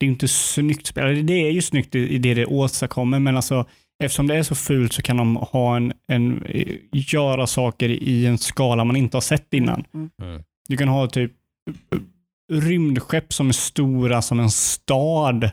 [0.00, 1.26] Det är inte snyggt spel.
[1.26, 3.66] Det är ju snyggt i det det åstadkommer, men alltså
[4.04, 8.26] eftersom det är så fult så kan de ha en, en, eh, göra saker i
[8.26, 9.84] en skala man inte har sett innan.
[9.94, 10.10] Mm.
[10.22, 10.42] Mm.
[10.68, 11.32] Du kan ha typ
[12.52, 15.50] rymdskepp som är stora som en stad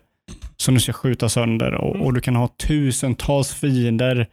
[0.58, 4.28] som du ska skjuta sönder och, och du kan ha tusentals fiender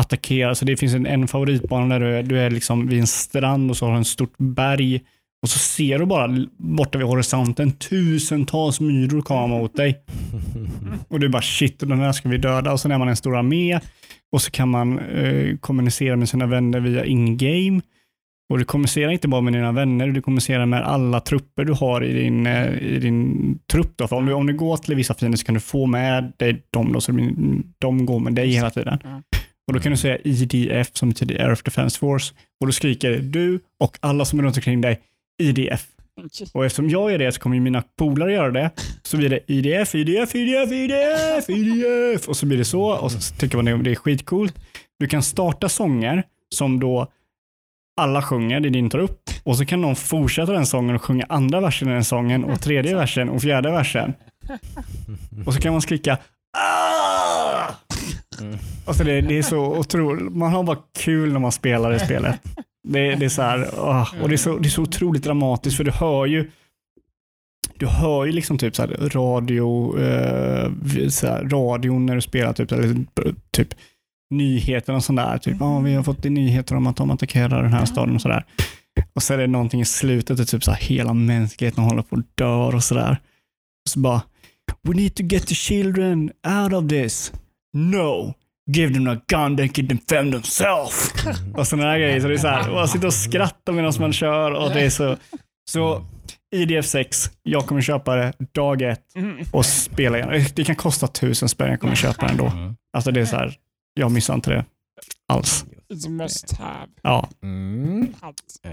[0.00, 0.54] attackera.
[0.54, 3.70] Så det finns en, en favoritbana där du är, du är liksom vid en strand
[3.70, 5.00] och så har du en stort berg
[5.42, 10.04] och så ser du bara borta vid horisonten tusentals myror komma mot dig.
[11.08, 12.72] Och du bara shit, den här ska vi döda.
[12.72, 13.80] Och sen är man en stor armé
[14.32, 17.80] och så kan man eh, kommunicera med sina vänner via in-game.
[18.50, 22.04] Och du kommunicerar inte bara med dina vänner, du kommunicerar med alla trupper du har
[22.04, 23.92] i din, eh, i din trupp.
[23.96, 24.08] Då.
[24.08, 26.62] För om, du, om du går till vissa fiender så kan du få med dig
[26.70, 27.12] dem, då, så
[27.78, 28.98] de går med dig hela tiden.
[29.66, 33.18] Och Då kan du säga IDF som betyder Air of Defense Force och då skriker
[33.18, 35.00] du och alla som är runt omkring dig
[35.40, 35.86] IDF.
[36.52, 38.70] Och eftersom jag är det så kommer ju mina polare göra det.
[39.02, 43.34] Så blir det IDF, IDF, IDF, IDF, IDF och så blir det så och så
[43.34, 44.54] tycker man det- det är skitcoolt.
[44.98, 46.22] Du kan starta sånger
[46.54, 47.06] som då
[48.00, 51.26] alla sjunger, det din tar upp och så kan någon fortsätta den sången och sjunga
[51.28, 54.14] andra versen i den sången och tredje versen och fjärde versen.
[55.46, 56.18] Och så kan man skrika
[56.58, 57.66] ah!
[58.40, 58.58] Mm.
[58.86, 62.40] Alltså det, det är så otroligt, man har bara kul när man spelar det spelet.
[62.88, 65.76] Det, det är så här, ah, och det är så, det är så otroligt dramatiskt
[65.76, 66.50] för du hör ju
[67.80, 70.70] du hör ju liksom typ så här radio, eh,
[71.08, 73.04] så här, radion när du spelar typ, eller,
[73.50, 73.74] typ
[74.30, 75.38] nyheter och sånt där.
[75.38, 78.44] Typ, ah, vi har fått nyheter om att de attackerar den här staden och sådär.
[79.14, 82.16] Och så är det någonting i slutet, där typ så här, hela mänskligheten håller på
[82.16, 83.16] att dö och sådär.
[83.90, 84.22] Så bara,
[84.82, 86.30] we need to get the children
[86.62, 87.32] out of this.
[87.72, 88.34] No,
[88.66, 91.12] give them a gun, they can defend themselves.
[91.56, 92.20] Och sådana här grejer.
[92.20, 94.90] Så det är så här, man sitter och skrattar medan man kör och det är
[94.90, 95.16] så.
[95.70, 96.04] Så
[96.54, 99.44] IDF 6, jag kommer köpa det dag ett Mm.
[99.52, 100.44] och spela igen.
[100.54, 102.46] Det kan kosta tusen spänn, jag kommer köpa den då.
[102.46, 102.76] Mm.
[102.92, 103.54] Alltså det är så här,
[103.94, 104.64] jag missar inte det
[105.28, 105.64] alls.
[105.92, 106.86] It's a must have.
[107.02, 108.14] Ja, Mm.
[108.64, 108.72] Eh,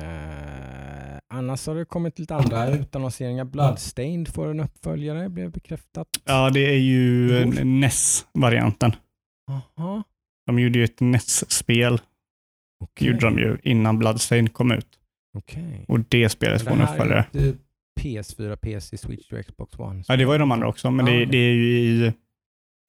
[1.34, 3.46] annars har det kommit lite andra utannonseringar.
[3.46, 6.08] Bloodstained får en uppföljare, blev bekräftat.
[6.26, 7.46] ja det är ju.
[7.64, 8.96] NES-varianten.
[9.48, 10.04] Jaha.
[10.46, 12.02] De gjorde ju ett NES-spel,
[12.84, 13.08] Okej.
[13.08, 14.88] gjorde de ju innan Bloodstained kom ut.
[15.38, 15.86] Okej.
[15.88, 17.26] Och det spelet får Det uppföljare.
[17.34, 17.58] inte
[18.02, 20.04] PS4, PC, Switch och Xbox One.
[20.08, 21.26] Ja, det var ju de andra också, men det, Ja.
[21.32, 22.14] det är ju i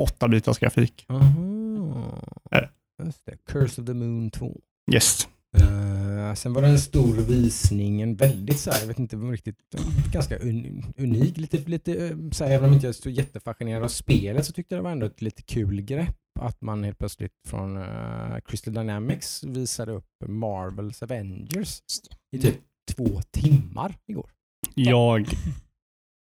[0.03, 1.05] 8-bitars grafik.
[1.09, 2.23] Aha.
[2.51, 2.69] Det?
[3.05, 3.37] Just det.
[3.47, 4.61] Curse of the Moon 2.
[4.93, 5.29] Yes.
[5.63, 9.57] Uh, sen var det en stor visning, en väldigt så här, jag vet inte riktigt,
[10.13, 13.83] ganska un, unik, lite, lite eh, så här, även om inte jag är så jättefascinerad
[13.83, 16.99] av spelet så tyckte jag det var ändå ett lite kul grepp att man helt
[16.99, 21.81] plötsligt från uh, Crystal Dynamics visade upp Marvels Avengers
[22.37, 22.57] i typ
[22.97, 24.31] två timmar igår.
[24.75, 25.27] Jag,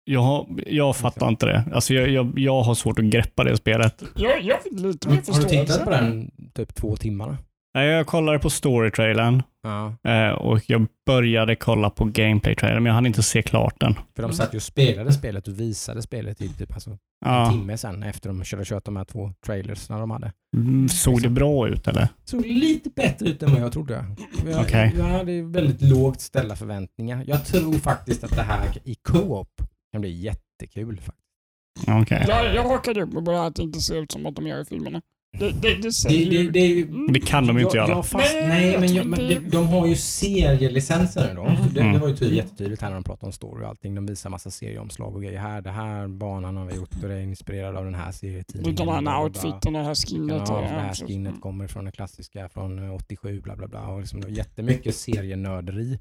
[0.04, 1.64] jag, har- jag fattar inte det.
[1.72, 4.02] Alltså jag, jag, jag har svårt att greppa det spelet.
[4.16, 7.38] Jag, jag fick lite mer Har du tittat på den typ två timmarna?
[7.74, 9.94] Nej, Jag kollade på story-trailern Ja.
[10.10, 13.94] eh, och jag började kolla på gameplay-trailern, men jag hann inte se klart den.
[14.16, 17.50] För de satt ju och spelade spelet och visade spelet i typ alltså en Ja.
[17.50, 20.32] timme sen efter de körde kört de här två trailers när de hade.
[20.56, 22.08] Mm, Såg det bra ut eller?
[22.24, 24.04] såg lite bättre ut än vad jag trodde.
[24.46, 24.92] Jag, Okej.
[24.98, 27.24] jag hade väldigt lågt ställda förväntningar.
[27.26, 29.48] Jag tror faktiskt att det här i co-op
[29.92, 30.96] kan bli jättekul.
[31.00, 31.88] faktiskt.
[32.02, 32.24] Okej.
[32.28, 34.60] Jag, jag hakade upp mig på att det inte ser ut som att de gör
[34.60, 35.02] i filmerna.
[35.38, 36.50] Det, det, det Det, säger det, ju...
[36.50, 37.12] det, är ju- Mm.
[37.12, 37.96] Det kan de ju inte jag, göra.
[37.96, 41.42] jag fast, Nej, nej, jag men, jag, men de, de har ju serielicenser nu då.
[41.42, 41.56] Mm.
[41.62, 42.00] Det, det Mm.
[42.00, 43.94] var ju tydligt, jättetydligt här när de pratade om story och allting.
[43.94, 45.38] De visar massa serieomslag och grejer.
[45.40, 48.74] Här, det här banan har vi gjort och det är inspirerad av den här serietidningen.
[48.76, 50.42] Den bla, här outfiten det här skinnet.
[50.48, 53.86] Ja, det här skinnet kommer från det klassiska från eh, 87, bla bla bla.
[53.88, 55.98] Och liksom det var jättemycket serienörderi.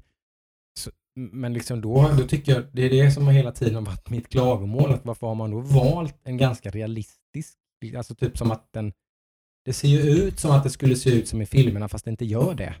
[0.80, 0.90] Så,
[1.32, 4.10] men liksom då, då tycker jag, det är det som har hela tiden har varit
[4.10, 4.92] mitt klagomål.
[4.92, 7.54] Att varför har man då valt en ganska realistisk,
[7.96, 8.92] alltså typ som att den,
[9.64, 12.10] det ser ju ut som att det skulle se ut som i filmerna fast det
[12.10, 12.74] inte gör det.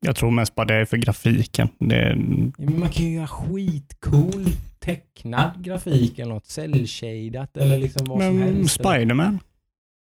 [0.00, 1.68] Jag tror mest bara det är för grafiken.
[1.78, 4.44] Men Man kan ju göra skitcool
[4.78, 8.74] tecknad grafik eller något cell-shadat eller liksom vad som men helst.
[8.74, 9.38] Spiderman?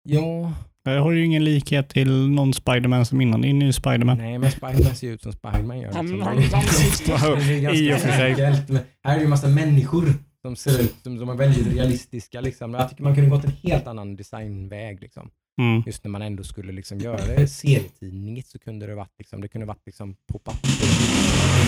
[0.03, 0.53] Ja,
[0.85, 3.41] Jag har ju ingen likhet till någon Spiderman som innan.
[3.41, 4.19] Det är en ny Spiderman.
[4.19, 5.89] nej men Spiderman ser ut som Spiderman gör.
[5.89, 6.07] Liksom.
[6.19, 8.31] Det är- är ganska I och för sig.
[8.31, 10.05] enkelt, men här är ju massa människor
[10.43, 12.41] som ser ut som, som är väldigt realistiska.
[12.41, 12.75] Liksom.
[12.75, 15.01] Jag tycker man kunde gått en helt annan designväg.
[15.01, 15.31] Liksom.
[15.59, 15.83] Mm.
[15.87, 19.49] Just när man ändå skulle liksom göra det serietidningigt så kunde det varit liksom, det
[19.49, 20.69] kunde varit liksom på papper,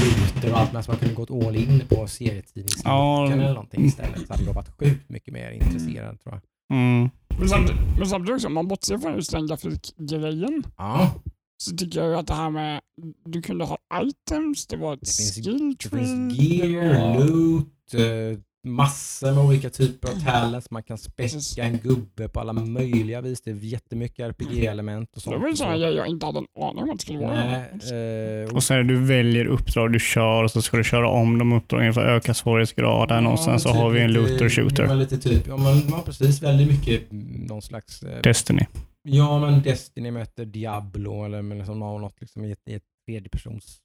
[0.04, 0.72] rutor och allt.
[0.72, 3.32] Men man kunde gått all in på serietidningsboken Ja.
[3.32, 4.26] eller någonting istället.
[4.26, 6.42] Så hade jag varit sjukt mycket mer intresserad tror jag.
[6.78, 7.10] Mm.
[7.38, 11.14] Men samtidigt, men samtidigt också, om man bortser från just den grafikgrejen Ja,
[11.56, 12.80] så tycker jag ju att det här med
[13.24, 18.40] du kunde ha items, det var ett Det finns- skill det finns gear, loot, eh,
[18.64, 20.70] massor med olika typer av talents.
[20.70, 23.40] Man kan späcka en gubbe på alla möjliga vis.
[23.40, 25.42] Det är jättemycket RPG-element och Det sånt.
[25.42, 25.80] var och sådana så.
[25.80, 27.34] grejer jag inte hade en aning om att det skulle vara.
[27.34, 30.84] Nej, eh, Och sen är det du väljer uppdrag du kör och så ska du
[30.84, 34.12] köra om de uppdragen för att öka svårighetsgraden och sen så typ har vi en
[34.12, 34.82] lite- looter shooter.
[34.84, 35.46] Ja, lite typ.
[35.48, 38.02] Ja, man, man precis väldigt mycket mm, någon slags...
[38.02, 38.66] Eh, Destiny.
[39.02, 43.78] ja, men Destiny möter Diablo eller men liksom något liksom i ett, i ett tredjepersons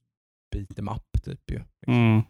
[0.56, 1.62] beat'em up typ ju.
[1.88, 2.22] Mm.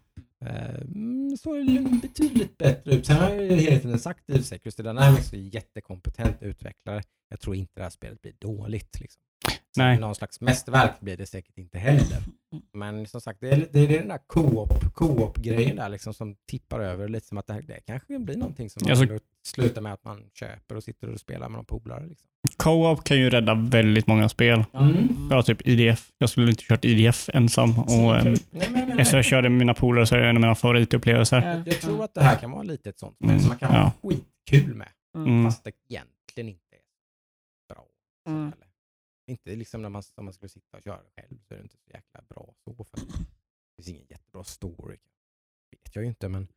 [0.45, 3.05] Eh, Mm, så är det betydligt bättre ut.
[3.05, 7.03] Sen har jag ju hela tiden sagt sig, Crystal Dynamics är jättekompetent utvecklare.
[7.29, 8.99] Jag tror inte det här spelet blir dåligt.
[8.99, 9.21] Liksom.
[9.77, 9.99] Nej.
[9.99, 12.17] Någon slags mästerverk blir det säkert inte heller.
[12.73, 16.79] Men som sagt, det är, det är den där co-op, co-op-grejen där liksom som tippar
[16.79, 19.19] över lite som att det, här, det kanske blir någonting som man Ja, så- ändå
[19.45, 22.05] slutar med att man köper och sitter och spelar med några polare.
[22.07, 22.27] Liksom.
[22.57, 24.63] Co-op kan ju rädda väldigt många spel.
[24.73, 25.27] Mm.
[25.31, 26.11] Ja, typ IDF.
[26.17, 27.79] Jag skulle inte kört IDF ensam.
[27.79, 30.41] Och, eh, Nej, men, efter jag körde med mina polare så är det en av
[30.41, 31.41] mina favoritupplevelser.
[31.41, 31.63] Ja.
[31.65, 33.81] jag tror att det här kan vara lite ett sånt spel som man kan Ja.
[34.01, 34.87] ha skitkul med.
[35.17, 35.43] Mm.
[35.45, 37.83] Fast det egentligen inte är bra.
[38.29, 38.51] Mm.
[39.27, 41.77] Inte liksom när man, om man skulle sitta och köra själv så är det inte
[41.77, 42.83] så jäkla bra så.
[42.83, 43.25] För det
[43.75, 44.97] finns ingen jättebra story.
[45.71, 46.47] vet jag ju inte men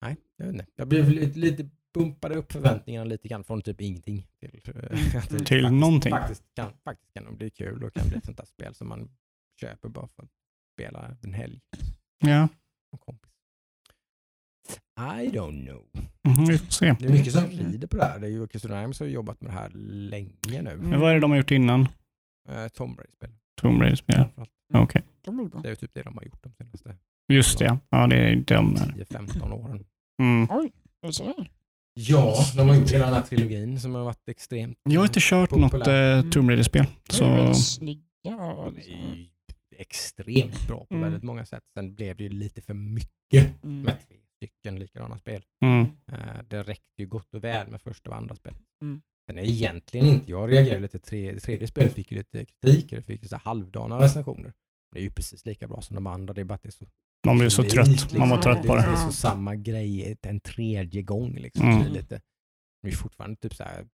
[0.00, 0.66] nej, jag vet inte.
[0.74, 4.74] Jag blev lite, lite bumpade upp förväntningarna lite grann från typ ingenting till, eh,
[5.16, 6.10] att det Till faktiskt, någonting.
[6.10, 8.88] Faktiskt kan, faktiskt kan det bli kul och kan bli ett sånt där spel som
[8.88, 9.10] man
[9.60, 10.32] köper bara för att
[10.74, 11.60] spela en helg
[12.18, 12.48] Ja.
[14.98, 15.82] I don't know.
[16.28, 16.96] Mhm, vi får se.
[17.00, 18.18] Det är mycket som rider på det här.
[18.18, 19.70] Det är ju Crystal Dynamics har jobbat med det här
[20.10, 20.76] länge nu.
[20.76, 21.80] Men vad är det de har gjort innan?
[22.48, 23.30] Eh, Tomb Raider-spel.
[23.60, 24.16] Tomb Raider-spel?
[24.16, 24.50] framförallt.
[24.74, 25.02] Okej.
[25.26, 25.60] Bra.
[25.62, 26.96] Det är ju typ det de har gjort de senaste
[27.32, 27.78] Just det, ja.
[27.90, 28.76] ja det är de.
[28.76, 28.86] här.
[28.92, 29.84] 10-15 åren.
[30.22, 30.46] Mm.
[30.50, 30.72] Oj,
[31.02, 31.34] är det så?
[31.94, 34.78] Ja, de har gjort hela den här trilogin som har varit extremt...
[34.82, 36.16] Jag har inte kört något Populär.
[36.24, 36.84] eh, Tomb Raider-spel.
[37.18, 37.88] De är Så liksom.
[37.88, 39.26] ju
[39.76, 41.02] extremt bra på Mm.
[41.04, 41.62] väldigt många sätt.
[41.74, 43.82] Sen blev det ju lite för mycket Mm.
[43.82, 43.96] med
[44.38, 45.44] stycken likadana spel.
[45.62, 45.86] mm.
[46.12, 48.60] Eh, Det räckte ju gott och väl med första och andra spelet.
[48.82, 49.00] Mm.
[49.26, 52.90] Sen är egentligen inte, jag reagerade lite, tre, det tredje spelet fick ju lite kritik,
[52.90, 54.52] det fick ju så halvdana recensioner.
[54.92, 56.70] Det är ju precis lika bra som de andra, det är bara att det är
[56.70, 56.86] så
[57.26, 58.12] man blev så trött.
[58.18, 58.88] Man var trött på Det det.
[58.88, 61.66] är så samma grej en tredje gång liksom.
[61.68, 61.78] Mm.
[61.82, 62.20] Det är lite,
[62.82, 63.88] det är fortfarande typ så här,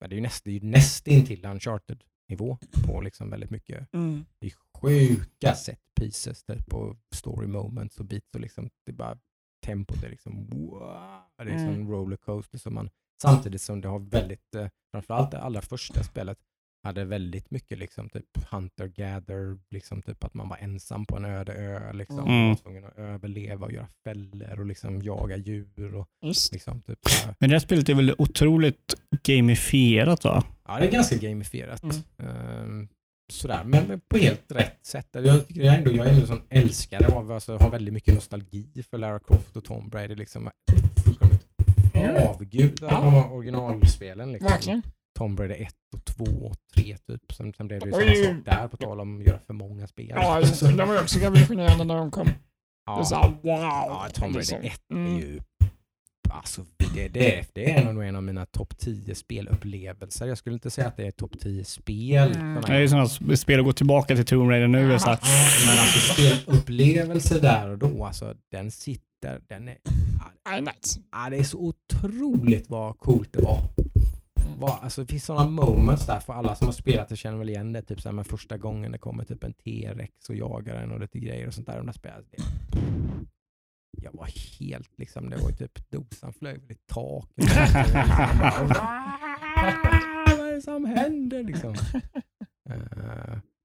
[0.00, 4.24] det är ju näst, det är ju nästintill uncharted nivå på liksom väldigt mycket Mm.
[4.38, 8.96] det är sjuka set pieces typ, och story moments och beats och liksom, det är
[8.96, 9.18] bara
[9.66, 11.80] tempot är liksom wow, det är som Mm.
[11.80, 12.90] en rollercoaster som man
[13.22, 16.38] samtidigt som det har väldigt, eh, framförallt det allra första spelet
[16.82, 21.24] hade väldigt mycket liksom typ hunter gather, liksom typ att man var ensam på en
[21.24, 22.32] öde ö, liksom Mm.
[22.38, 26.82] man var tvungen att överleva och göra fällor och liksom jaga djur och Just liksom
[26.82, 26.98] typ.
[27.38, 30.44] Men det här spelet är väl otroligt gamifierat va?
[30.68, 31.82] Ja, det är ganska gamifierat.
[31.82, 31.96] Mm.
[32.18, 32.88] Ehm,
[33.32, 35.08] sådär, men men på helt rätt sätt.
[35.12, 38.14] Jag, tycker jag, ändå, jag är ändå en sån älskare av, alltså, har väldigt mycket
[38.14, 40.16] nostalgi för Lara Croft och Tomb Raider.
[40.16, 40.50] Liksom,
[41.04, 41.46] fullkomligt
[42.28, 43.00] avgudar Ja.
[43.00, 44.32] de originalspelen.
[44.32, 44.50] Liksom.
[44.50, 44.82] Verkligen.
[45.18, 47.32] Tomb Raider 1 och 2 och 3 typ.
[47.32, 49.86] Sen, sen blev det ju samma sak där, på tal om att göra för många
[49.86, 50.06] spel.
[50.08, 50.40] Ja,
[50.76, 52.26] de var ju också revolutionerande när de kom.
[52.26, 52.32] Det
[52.92, 53.04] är ja.
[53.04, 53.38] såhär wow.
[53.42, 54.58] ja, Tomb liksom.
[54.58, 55.14] Raider 1 Mm.
[55.16, 55.40] är ju
[56.30, 56.64] Alltså,
[56.94, 60.26] det, det, är, det är nog en av mina topp 10 spelupplevelser.
[60.26, 62.32] Jag skulle inte säga att det är topp 10 spel.
[62.32, 62.62] Mm.
[62.66, 64.92] Det är ju sådana spel att gå tillbaka till Tomb Raider nu.
[64.92, 65.18] Är så här,
[65.66, 69.76] Men alltså spelupplevelse där och då, alltså den sitter, den är,
[70.48, 71.00] Nej, nice.
[71.12, 73.60] ja, det är så otroligt vad coolt det var.
[74.58, 77.48] Vad, alltså det finns sådana moments där för alla som har spelat det känner väl
[77.48, 77.82] igen det.
[77.82, 81.18] Typ så här första gången det kommer typ en T-rex och jagar en och lite
[81.18, 81.76] grejer och sånt där.
[81.76, 82.24] De där spelen,
[84.16, 84.28] var
[84.60, 87.50] helt liksom, det var ju typ dosan flög väl i taket.
[90.26, 91.70] Vad är det som händer liksom?
[91.70, 91.76] Och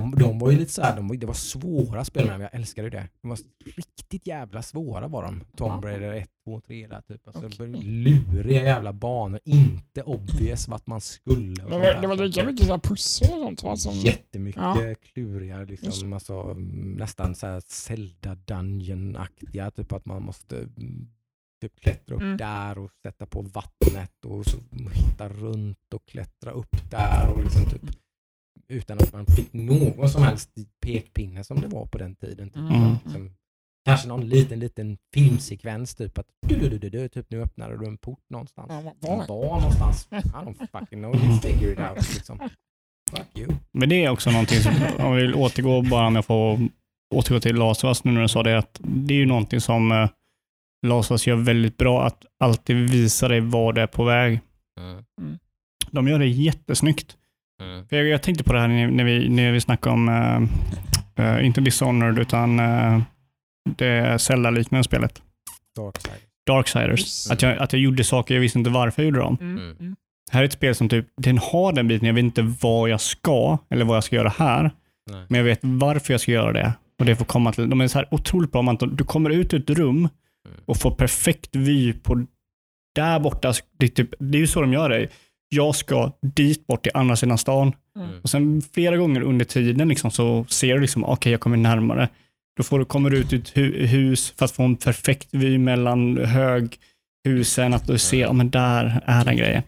[0.00, 3.08] de, de var ju lite såhär, de det var svåra spel men jag älskade det.
[3.22, 3.38] De var
[3.76, 5.40] riktigt jävla svåra var de.
[5.56, 7.26] Tomb Raider 1, 2, 3 där typ.
[7.28, 7.82] Alltså, Okej.
[7.82, 11.64] Luriga jävla banor, inte obvious vart man skulle.
[11.64, 13.76] och Det det var lika mycket så pussel och sånt va?
[13.76, 14.94] Som, Jättemycket Ja.
[15.14, 19.70] kluriga, liksom, alltså, mm, nästan så här Zelda Dungeon-aktiga.
[19.70, 21.08] Typ att man måste mm,
[21.60, 22.36] typ klättra upp Mm.
[22.36, 24.56] där och sätta på vattnet och så
[24.92, 27.28] hitta runt och klättra upp där.
[27.34, 27.82] Och liksom typ,
[28.68, 30.50] utan att man fick någon som helst
[30.80, 32.50] pekpinne som det var på den tiden.
[32.50, 32.56] Typ.
[32.56, 32.96] Mm.
[33.04, 33.30] Liksom,
[33.84, 37.86] kanske någon liten, liten filmsekvens typ att du, du, du, du, typ nu öppnar du
[37.86, 38.68] en port någonstans.
[39.00, 40.08] Var, någonstans?
[40.10, 42.38] I don't fucking know, you figure it out liksom.
[43.10, 43.52] Fuck you.
[43.72, 46.68] Men det är också någonting som, om vi vill återgå bara om jag får
[47.14, 50.08] återgå till Us nu när du sa det, att det är ju någonting som eh,
[51.10, 54.40] Us gör väldigt bra, att alltid visa dig var det är på väg.
[54.80, 55.38] Mm.
[55.90, 57.17] De gör det jättesnyggt.
[57.62, 57.84] Mm.
[57.88, 60.08] Jag, jag tänkte på det här när, vi, när vi snackade om,
[61.16, 63.02] eh, inte Dishonored, utan uh,
[63.76, 65.22] det Zelda-liknande spelet.
[65.76, 66.14] Darkside.
[66.46, 67.00] Darksiders.
[67.00, 67.30] Yes.
[67.30, 69.38] Att jag, att jag gjorde saker, jag visste inte varför jag gjorde dem.
[69.40, 69.56] Mm.
[69.56, 69.76] Mm.
[69.80, 69.96] Mm.
[70.30, 73.00] Här är ett spel som typ, den har den biten, jag vet inte vad jag
[73.00, 74.70] ska, eller vad jag ska göra här,
[75.10, 75.26] Nej.
[75.28, 76.72] men jag vet varför jag ska göra det.
[76.98, 79.54] Och det får komma till, de är så här otroligt bra, man, du kommer ut
[79.54, 80.08] ur ett rum
[80.66, 82.26] och får perfekt vy på
[82.94, 85.08] där borta, det är, typ, det är ju så de gör det.
[85.48, 88.20] Jag ska dit bort till andra sidan stan Mm.
[88.22, 92.08] och sen flera gånger under tiden liksom, så ser du liksom, okej jag kommer närmare.
[92.56, 95.28] Då får du, kommer du ut ur ett hu- hus för att få en perfekt
[95.32, 99.62] vy mellan höghusen, att du ser, ja men där är den grejen.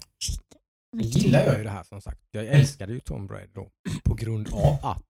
[0.96, 2.18] Nu gillar jag ju det här som sagt.
[2.30, 3.68] Jag älskade ju Tomb Raider då
[4.04, 5.02] på grund av att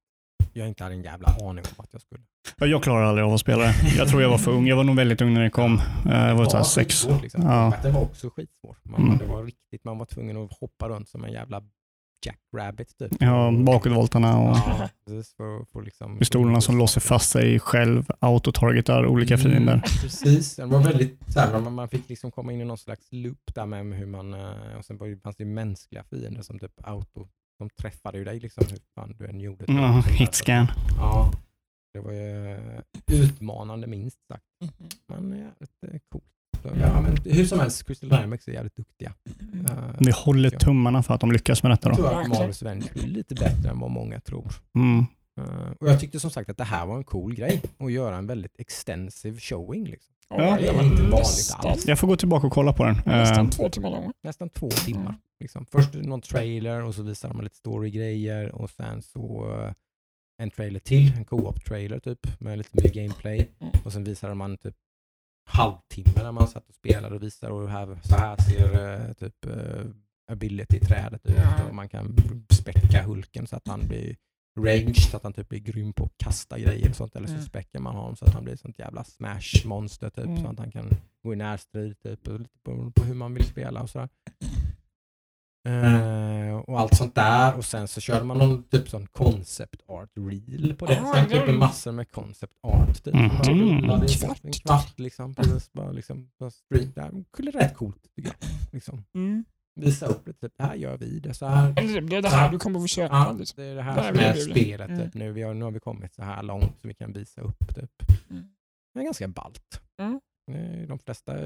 [0.53, 2.20] jag inte hade en jävla aning om att jag skulle.
[2.59, 3.74] Ja, Jag klarar aldrig av att spela det.
[3.97, 4.66] Jag tror jag var för ung.
[4.66, 5.80] Jag var nog väldigt ung när det kom.
[6.07, 6.95] Eh, Jag var såhär sex.
[6.95, 7.43] skitsvårt, Liksom.
[7.43, 7.74] Ja.
[7.82, 8.84] Det var också skitsvårt.
[8.84, 9.18] Man, Mm.
[9.18, 11.62] Det var riktigt, man var tvungen att hoppa runt som en jävla
[12.26, 13.12] jackrabbit typ.
[13.20, 19.07] Ja, bakåtvoltarna och Ja, precis, för, för liksom, pistolerna som låser fast sig själv autotargetar
[19.07, 19.82] olika Mm, fiender.
[20.03, 23.07] Precis, det var väldigt så här, man, man fick liksom komma in i någon slags
[23.11, 26.59] loop där med hur man, eh, och sen var det- fanns det mänskliga fiender som
[26.59, 27.28] typ auto,
[27.61, 29.64] de träffade ju dig liksom hur fan du än gjorde.
[29.68, 30.66] Ja, hitscan.
[30.98, 31.32] Ja,
[31.94, 34.44] det var ju eh, utmanande minst sagt.
[35.08, 36.24] Men jävligt eh, coolt.
[36.80, 39.12] Ja, men hur som helst, Crystal Dynamics är jävligt duktiga.
[39.68, 42.02] Eh, Vi håller tummarna för att de lyckas med detta jag då.
[42.08, 44.52] tror att Marvel's Avengers är lite bättre än vad många tror.
[44.74, 45.06] Mm.
[45.40, 48.16] Eh, och jag tyckte som sagt att det här var en cool grej att göra
[48.16, 49.84] en väldigt extensive showing.
[49.86, 50.14] Liksom.
[50.31, 50.57] Ja.
[50.57, 51.87] Det är inte vanligt alls.
[51.87, 52.97] Jag får gå tillbaka och kolla på den.
[52.97, 54.12] Eh, nästan två timmar lång.
[54.22, 55.14] Nästan två timmar.
[55.41, 55.66] Liksom.
[55.66, 59.72] Först någon trailer och så visar de lite story-grejer och sen så eh,
[60.43, 63.51] en trailer till, en co-op-trailer typ med lite mer gameplay.
[63.61, 63.72] Mm.
[63.85, 64.74] Och sen visar man typ
[65.49, 69.47] halvtimme när man satt och spelade och visar och här, så här ser eh, typ
[69.47, 69.85] uh,
[70.33, 72.16] ability-trädet ut och man kan
[72.53, 74.16] späcka Hulken så att han blir
[74.59, 77.16] ranged, så att han typ blir grym på att kasta grejer och sånt.
[77.16, 77.44] Eller så Mm.
[77.46, 80.24] späcker man honom så att han blir ett sånt jävla smash-monster typ.
[80.26, 80.42] Mm.
[80.42, 80.90] Så att han kan
[81.22, 82.28] gå i närstrid typ.
[82.28, 84.09] Och lite på, på hur man vill spela och sådär.
[85.68, 90.11] Eh, och allt sånt där och sen så körde man någon typ sån concept art
[90.16, 91.01] reel på det.
[91.01, 93.05] Ah, Sen typ massor med concept art.
[93.05, 93.14] Typ.
[93.14, 94.40] Rullade i En kvart.
[94.44, 95.34] En kvart liksom.
[95.34, 97.11] Precis, bara liksom bara stream där.
[97.36, 98.48] Det är rätt coolt tycker jag.
[98.72, 99.05] Liksom.
[99.14, 99.44] Mm.
[99.75, 101.75] Visa upp lite, typ, det här gör vi, det så här.
[101.77, 103.14] Eller det är det här du kommer få köpa.
[103.14, 103.62] Ja, Liksom.
[103.62, 104.89] det är det här som är spelet.
[104.91, 105.01] Mm.
[105.05, 105.14] Typ.
[105.14, 107.75] Nu, vi har, nu har vi kommit så här långt så vi kan visa upp.
[107.75, 107.91] Typ.
[108.31, 108.45] Mm.
[108.95, 109.81] Det är ganska ballt.
[110.01, 110.89] Mm.
[110.89, 111.37] De flesta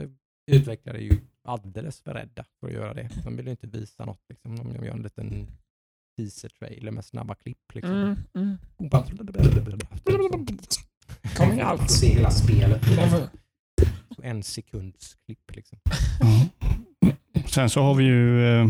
[0.52, 1.18] utvecklare är ju
[1.48, 3.10] alldeles för rädda för att göra det.
[3.24, 4.20] De vill ju inte visa något.
[4.28, 4.56] Liksom.
[4.56, 5.46] De gör en liten
[6.20, 7.74] teaser-trailer med snabba klipp.
[7.74, 7.94] Liksom.
[7.94, 8.16] Mm.
[8.34, 8.58] Mm.
[11.36, 11.90] Kommer allt.
[11.90, 12.82] se hela spelet.
[14.22, 15.56] En sekunds klipp.
[15.56, 15.78] Liksom.
[16.20, 16.63] Ja.
[17.54, 18.68] Sen så har vi ju eh,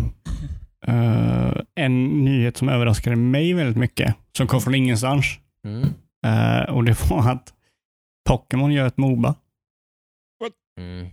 [0.87, 5.26] eh, en nyhet som överraskade mig väldigt mycket, som kom från ingenstans.
[5.64, 5.89] Mm.
[6.26, 7.55] Eh, och det var att
[8.28, 9.35] Pokémon gör ett Moba.
[10.80, 11.09] Mm.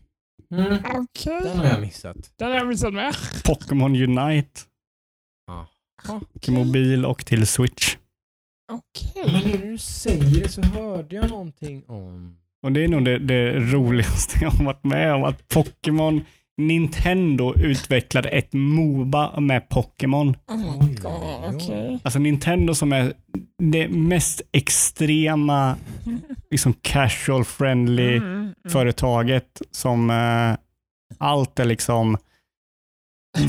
[0.53, 0.77] Mm.
[0.85, 1.39] Okej.
[1.43, 2.33] Den har jag missat.
[2.35, 3.15] Den har jag missat med.
[3.45, 4.61] Pokémon Unite
[5.47, 5.67] Ja.
[6.39, 7.95] till mobil och till Switch.
[8.71, 9.33] Okej.
[9.33, 12.37] Men när du säger det så hörde jag någonting om...
[12.63, 15.23] Och det är nog det, det roligaste jag har varit med om.
[15.23, 16.25] Att Pokémon,
[16.67, 20.35] Nintendo utvecklade ett Moba med Pokémon.
[20.47, 21.99] Oh my god, okej.
[22.03, 23.13] Alltså Nintendo som är
[23.57, 25.75] det mest extrema,
[26.51, 28.53] liksom casual friendly Mm, mm.
[28.69, 30.57] företaget som eh,
[31.17, 32.17] allt är liksom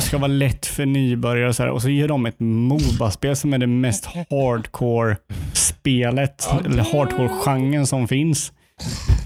[0.00, 1.70] ska vara lätt för nybörjare och så här.
[1.70, 5.16] Och så ger de ett Moba-spel som är det mest hardcore
[5.52, 8.52] spelet, Ja, eller hardcore-genren som finns.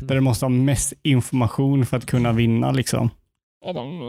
[0.00, 3.10] Där du måste ha mest information för att kunna vinna liksom.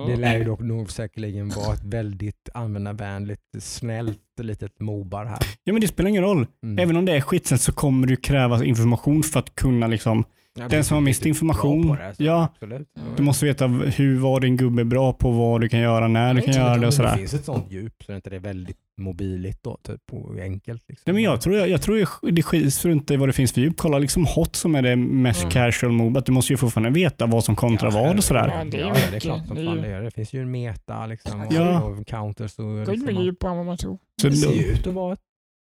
[0.07, 5.39] Det lär ju dock nog säkerligen vara ett väldigt användarvänligt, snällt litet mobar här.
[5.63, 6.47] Ja men det spelar ingen roll.
[6.63, 6.79] Mm.
[6.83, 10.23] Även om det är skitsnällt så kommer det krävas information för att kunna liksom
[10.59, 12.49] Ja, den som har riktigt information, det, så ja.
[12.53, 12.87] Absolut.
[13.17, 16.33] Du måste veta hur, vad din gubbe är bra på, vad du kan göra, när
[16.33, 17.15] du kan göra det och Det sådär.
[17.17, 20.83] finns ett sånt djup så det inte är väldigt mobiligt då, typ, och enkelt.
[20.89, 21.03] Liksom.
[21.05, 23.61] Nej, men jag tror, jag, jag tror det skits för inte vad det finns för
[23.61, 23.77] djup.
[23.77, 25.51] Kolla liksom hot som är det mest Mm.
[25.51, 26.17] casual mob.
[26.17, 28.47] Att du måste ju fortfarande veta vad som kontra vad och sådär.
[28.57, 30.01] Ja, det är Ja, det är klart som Det är fan det är.
[30.01, 31.81] Det finns ju en meta liksom, och, Ja.
[31.83, 32.59] och counters.
[32.59, 33.97] Och, liksom, man- djupare än vad man tror.
[34.21, 35.19] Så det ser ju ut att vara ett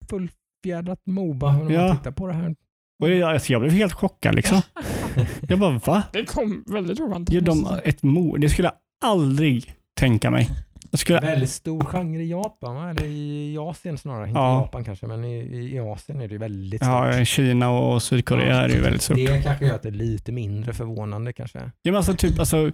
[0.10, 1.88] fullfjädrat Moba när Ja.
[1.88, 2.56] man tittar på det här.
[3.04, 4.62] och jag, alltså, jag blev helt chockad liksom.
[5.50, 6.04] Jag bara va?
[6.14, 7.34] Det kom väldigt oväntat.
[7.36, 8.38] Gör de ett mo?
[8.38, 8.76] Det skulle jag
[9.12, 10.50] aldrig tänka mig.
[10.94, 12.90] Skulle, Väldigt stor genre i Japan, va?
[12.90, 14.28] eller i Asien snarare.
[14.28, 14.62] Inte Ja.
[14.62, 15.36] Japan kanske, men i,
[15.76, 16.90] i Asien är det ju väldigt stort.
[17.16, 19.18] ja, Kina och Sydkorea är det ju väldigt stort.
[19.18, 21.60] Det kanske gör att det är lite mindre förvånande kanske.
[21.60, 22.72] Ja, men alltså, typ, alltså,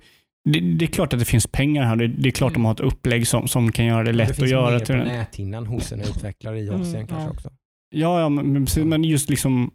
[0.50, 1.96] det, det är klart att det finns pengar här.
[1.96, 4.28] Det, det är klart de har ett upplägg som, som kan göra det det lätt
[4.28, 4.72] finns att göra.
[4.72, 5.08] mer Till på den.
[5.08, 7.32] näthinnan hos en utvecklare i Mm, Asien kanske ja.
[7.32, 7.50] också.
[7.90, 9.72] Ja, ja men, men precis, men just liksom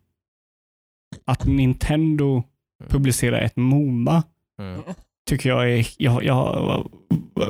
[1.24, 2.42] att Nintendo
[2.88, 4.22] publicerar ett Moba
[4.60, 4.80] Mm.
[5.26, 5.86] Tycker jag är...
[5.98, 6.86] Jag, jag,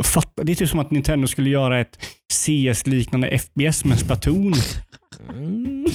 [0.02, 0.44] fattar.
[0.44, 1.98] Det är typ som att Nintendo skulle göra ett
[2.32, 4.54] CS-liknande FPS med Splatoon.
[5.28, 5.86] Mm.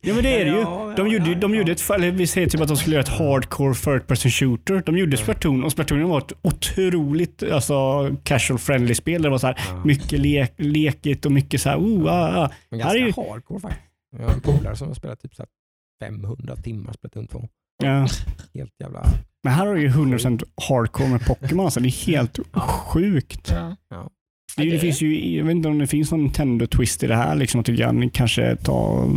[0.00, 0.94] Ja men det är det ju.
[0.96, 3.74] De gjorde, de gjorde ett, eller vi säger typ att de skulle göra ett hardcore
[3.74, 4.82] third person shooter.
[4.86, 5.16] De gjorde.
[5.16, 9.22] Splatoon och Splatoon var ett otroligt alltså, casual friendly spel.
[9.22, 12.50] Det var så här, mycket lek, lekigt och mycket så här, oh, ah, ah.
[12.70, 13.82] Men Här är ganska ju- hardcore faktiskt.
[14.18, 17.48] Jag har en polare som har spelat typ så här 500 timmar Splatoon 2.
[17.82, 18.06] Ja.
[18.54, 19.04] Helt jävla...
[19.46, 21.64] Men här har du ju 100% hardcore med Pokémon.
[21.64, 22.60] Alltså, det är helt Ja.
[22.60, 23.50] sjukt.
[23.90, 24.10] Ja.
[24.56, 27.34] Det, det finns ju, jag vet inte om det finns någon Nintendo-twist i det här.
[27.34, 29.08] Liksom, att du kan kanske ta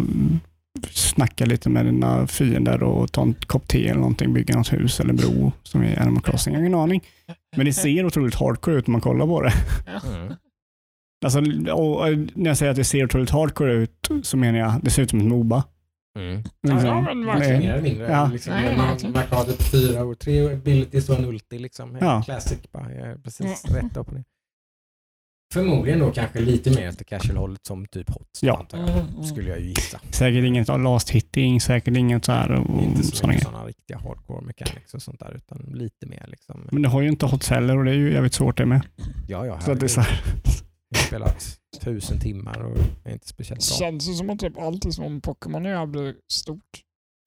[0.91, 4.99] snacka lite med dina fiender och ta en kopp te eller någonting, bygga något hus
[4.99, 6.53] eller bro som i Animal Crossing.
[6.53, 7.01] Jag har ingen aning.
[7.55, 9.53] Men det ser otroligt hardcore ut när man kollar på det.
[10.07, 10.33] Mm.
[11.25, 11.39] Alltså,
[11.73, 14.89] och, och när jag säger att det ser otroligt hardcore ut så menar jag det
[14.89, 15.63] ser ut som ett Moba.
[16.19, 16.43] Mm.
[16.63, 16.85] Liksom.
[16.85, 17.59] Ja, men verkligen.
[17.59, 17.67] Nej.
[17.67, 18.11] Mer eller mindre.
[18.11, 18.29] Ja.
[18.33, 18.97] Liksom, Nej, man,
[19.31, 21.59] man typ fyra och tre abilities och en ulti.
[21.59, 21.97] Liksom.
[22.01, 22.21] Ja.
[22.25, 22.93] Classic bara.
[22.93, 23.81] Jag är precis Mm.
[23.81, 24.23] rätt upp och ner.
[25.53, 28.43] Förmodligen då kanske lite mer åt casual-hållet som typ Hots.
[28.43, 28.65] Ja.
[28.71, 28.79] jag.
[28.79, 29.23] Mm, mm.
[29.23, 29.99] Skulle jag ju gissa.
[30.09, 32.51] Säkert inget last hitting, säkert inget så här.
[32.51, 35.33] Och, Inte så sådana riktiga hardcore mechanics och sånt där.
[35.35, 36.67] Utan lite mer liksom.
[36.71, 38.81] Men det har ju inte Hots heller och det är ju jävligt svårt det med.
[39.27, 39.59] Ja, ja.
[39.59, 40.21] Så det är så här.
[40.89, 43.87] Jag har spelat tusen timmar och är inte speciellt Det bra.
[43.87, 46.63] känns ju som att typ alltid som Pokémon är blir stort.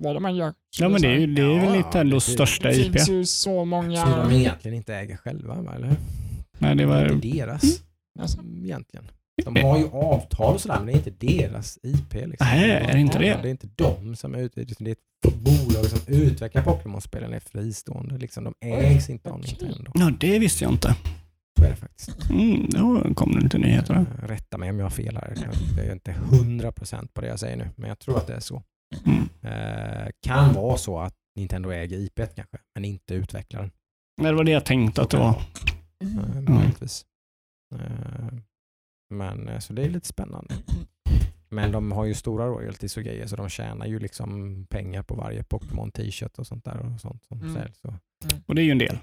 [0.04, 0.54] Vad man gör.
[0.76, 2.92] Så Ja men det är ju det är Ja, väl Nintendos det- största Det IP.
[2.92, 4.06] finns ju så många...
[4.06, 5.96] Som de egentligen inte äger själva, va, eller hur?
[6.58, 7.62] Nej, det Det är var, inte deras.
[8.20, 9.04] Alltså, Egentligen.
[9.44, 12.12] De har ju avtal och sådär, men det är inte deras IP.
[12.14, 12.46] Liksom.
[12.46, 13.38] Nej, är det inte det?
[13.42, 14.64] Det är inte de som är ute.
[14.64, 18.18] Det är ett bolag som utvecklar Pokémon-spelen är fristående.
[18.18, 18.44] Liksom.
[18.44, 19.90] De ägs inte av Nintendo.
[19.94, 20.96] ja, det visste jag inte.
[21.59, 22.30] Så är det faktiskt.
[22.30, 23.94] Mm, då kom det lite nyheter.
[23.94, 25.34] Eh, Rätta mig om jag har fel här.
[25.76, 28.34] Jag är inte hundra procent på det jag säger nu, men jag tror att det
[28.34, 28.62] är så.
[29.07, 29.28] Mm.
[29.42, 33.70] Eh, kan vara så att Nintendo äger IP kanske, men inte utvecklaren.
[34.22, 35.28] Nej, det var det jag tänkte att det var.
[36.05, 36.55] Eh, Mm.
[36.55, 37.05] möjligtvis.
[37.74, 38.34] Eh,
[39.11, 40.55] men så det är lite spännande.
[41.50, 45.14] Men de har ju stora royalties och grejer så de tjänar ju liksom pengar på
[45.14, 47.55] varje Pokémon t-shirt och sånt där och sånt som Mm.
[47.55, 47.78] säljs.
[47.80, 47.94] Så.
[48.46, 48.98] Och det är ju en del.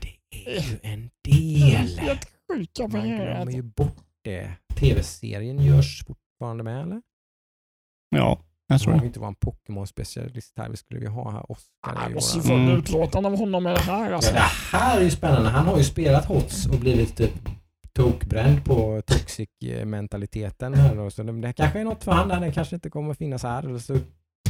[0.00, 0.08] Det
[0.46, 1.98] är ju en del.
[1.98, 4.52] Helt sjuka Man glömmer ju bort det.
[4.74, 7.02] Tv-serien görs fortfarande med eller?
[8.08, 9.00] Ja, jag tror det.
[9.00, 12.44] vi inte var en Pokémon-specialist här, vi skulle vi ha här Oscar Jag måste ju
[12.44, 14.12] få en utlåtande av honom med det här.
[14.12, 14.34] Alltså.
[14.34, 14.42] Ja,
[14.72, 15.48] det här är ju spännande.
[15.48, 17.48] Han har ju spelat HOTS och blivit typ
[17.92, 20.74] tokbränd på toxic-mentaliteten.
[20.74, 21.10] här då.
[21.10, 22.40] Så det, kanske är något för han där.
[22.40, 23.62] Det kanske inte kommer att finnas här.
[23.62, 23.98] Eller så,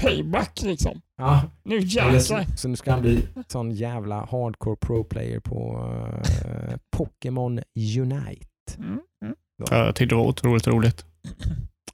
[0.05, 1.01] Payback liksom.
[1.17, 2.19] ja, Nu jäklar.
[2.19, 7.61] så, så nu ska han bli sån jävla hardcore pro-player på uh, Pokémon
[7.99, 8.47] Unite.
[8.79, 9.35] Mm, mm.
[9.71, 11.05] Jag tyckte det var otroligt roligt.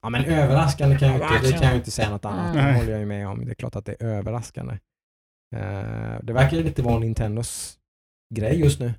[0.03, 2.55] Ja men överraskande kan jag Ja, inte, det kan jag inte säga något annat.
[2.55, 3.45] Det håller jag ju med om.
[3.45, 4.73] Det är klart att det är överraskande.
[5.57, 7.79] Eh, det verkar lite vara Nintendos
[8.35, 8.95] grej just nu.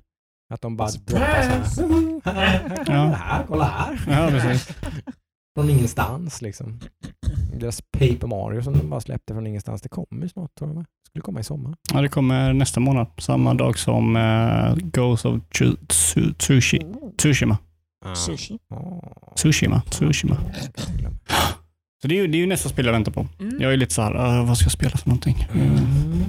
[0.54, 1.82] Att de bara droppar så
[2.24, 2.32] här.
[2.34, 3.04] här, kolla Ja.
[3.14, 4.04] här, kolla här.
[4.08, 4.76] Ja, precis.
[5.54, 6.80] Från ingenstans liksom.
[7.60, 10.74] Deras Paper Mario som de bara släppte från ingenstans, det kommer ju snart tror jag.
[10.74, 10.84] va?
[11.08, 11.74] Skulle komma i sommar.
[11.94, 13.06] Ja, det kommer nästa månad.
[13.18, 17.58] Samma dag som uh, Ghost of Tsu- Tsu- Tsushi- Tsushima.
[18.16, 18.58] Sushi.
[18.70, 19.34] Ah.
[19.36, 19.82] Tsushima.
[19.90, 20.36] Tsushima.
[22.02, 23.26] Så det är, ju, det är ju nästa spel jag väntar på.
[23.40, 23.56] Mm.
[23.60, 25.48] Jag är lite så här, uh, vad ska jag spela för någonting?
[25.54, 25.66] Mm.
[25.68, 26.24] Mm.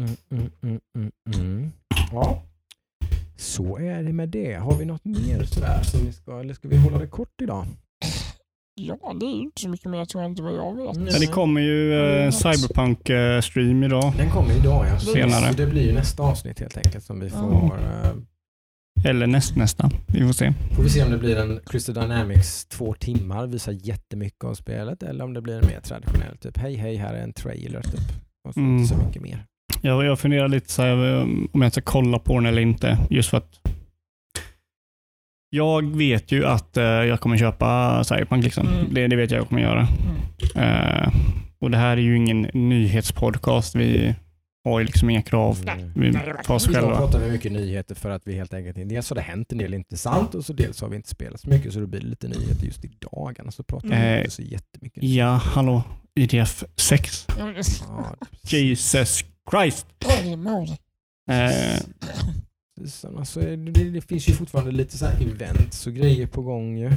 [0.00, 1.72] Mm, mm, mm, mm, mm.
[2.12, 2.42] Ja,
[3.36, 4.54] så är det med det.
[4.54, 7.66] Har vi något mer sådär som vi ska, eller ska vi hålla det kort idag?
[8.76, 10.96] Ja, det är ju inte så mycket mer tror jag inte vad jag vet.
[10.96, 11.08] Mm.
[11.12, 14.12] Ja, det kommer ju uh, Cyberpunk-stream idag.
[14.16, 14.98] Den kommer idag ja.
[14.98, 15.50] Senare.
[15.52, 19.90] Så det blir ju nästa avsnitt helt enkelt som vi får, eh, Eller näst, nästa.
[20.06, 20.52] Vi får se.
[20.76, 25.02] får vi se om det blir en Crystal Dynamics två timmar, visar jättemycket av spelet
[25.02, 28.00] eller om det blir en mer traditionell typ hej hej här är en trailer typ.
[28.48, 28.76] Och så Mm.
[28.78, 29.44] inte så mycket mer.
[29.82, 32.98] Jag, jag funderar lite så här, um, om jag ska kolla på den eller inte.
[33.10, 33.60] Just för att
[35.54, 38.44] jag vet ju att eh, jag kommer köpa Cyberpunk.
[38.44, 38.68] Liksom.
[38.68, 38.94] Mm.
[38.94, 39.88] Det, det vet jag jag kommer göra.
[40.56, 41.08] Eh,
[41.60, 43.74] och Det här är ju ingen nyhetspodcast.
[43.74, 44.14] Vi
[44.64, 45.58] har ju liksom inga krav
[45.96, 46.16] Mm.
[46.46, 46.96] på oss Idag själva.
[46.96, 49.58] pratar vi mycket nyheter för att vi helt enkelt inte, dels har det hänt en
[49.58, 52.28] del intressant och så dels har vi inte spelat så mycket så det blir lite
[52.28, 55.02] nyheter just i dagarna så pratar vi Eh, inte så jättemycket.
[55.02, 55.82] Ja, hallå.
[56.14, 57.26] IDF 6.
[57.38, 57.54] Ja, men-
[57.88, 58.16] Ja,
[58.58, 59.86] Jesus Christ.
[61.30, 61.80] Eh.
[63.16, 66.90] Alltså, det, det finns ju fortfarande lite så här events och grejer på gång ju.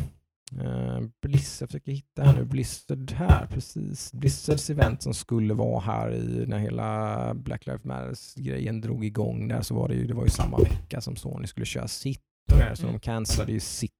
[0.61, 4.13] Uh, Blizzard, jag försöker hitta här nu, Blizzard här precis.
[4.13, 9.47] Blizzards event som skulle vara här i när hela Black Lives Matters grejen drog igång
[9.47, 12.21] där så var det ju, det var ju samma vecka som Sony skulle köra sitt
[12.51, 12.99] och där, så de Mm.
[12.99, 13.91] cancellade ju sitt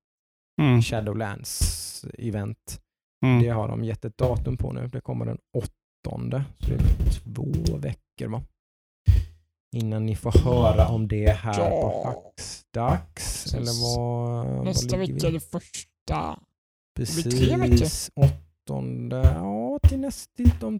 [0.62, 2.82] mm, Shadowlands event.
[3.26, 3.42] mm.
[3.44, 4.88] Det har de gett ett datum på nu.
[4.88, 6.44] Det kommer den åttonde.
[6.60, 8.42] Så det är två veckor va?
[9.76, 11.70] Innan ni får höra om det här Ja.
[11.70, 13.54] på Hackstacks.
[13.54, 16.40] Eller vad, Nästa vad vecka är det första.
[16.96, 18.10] Precis.
[18.16, 19.18] Åttonde.
[19.36, 20.44] Ja, till nästa.
[20.60, 20.80] De...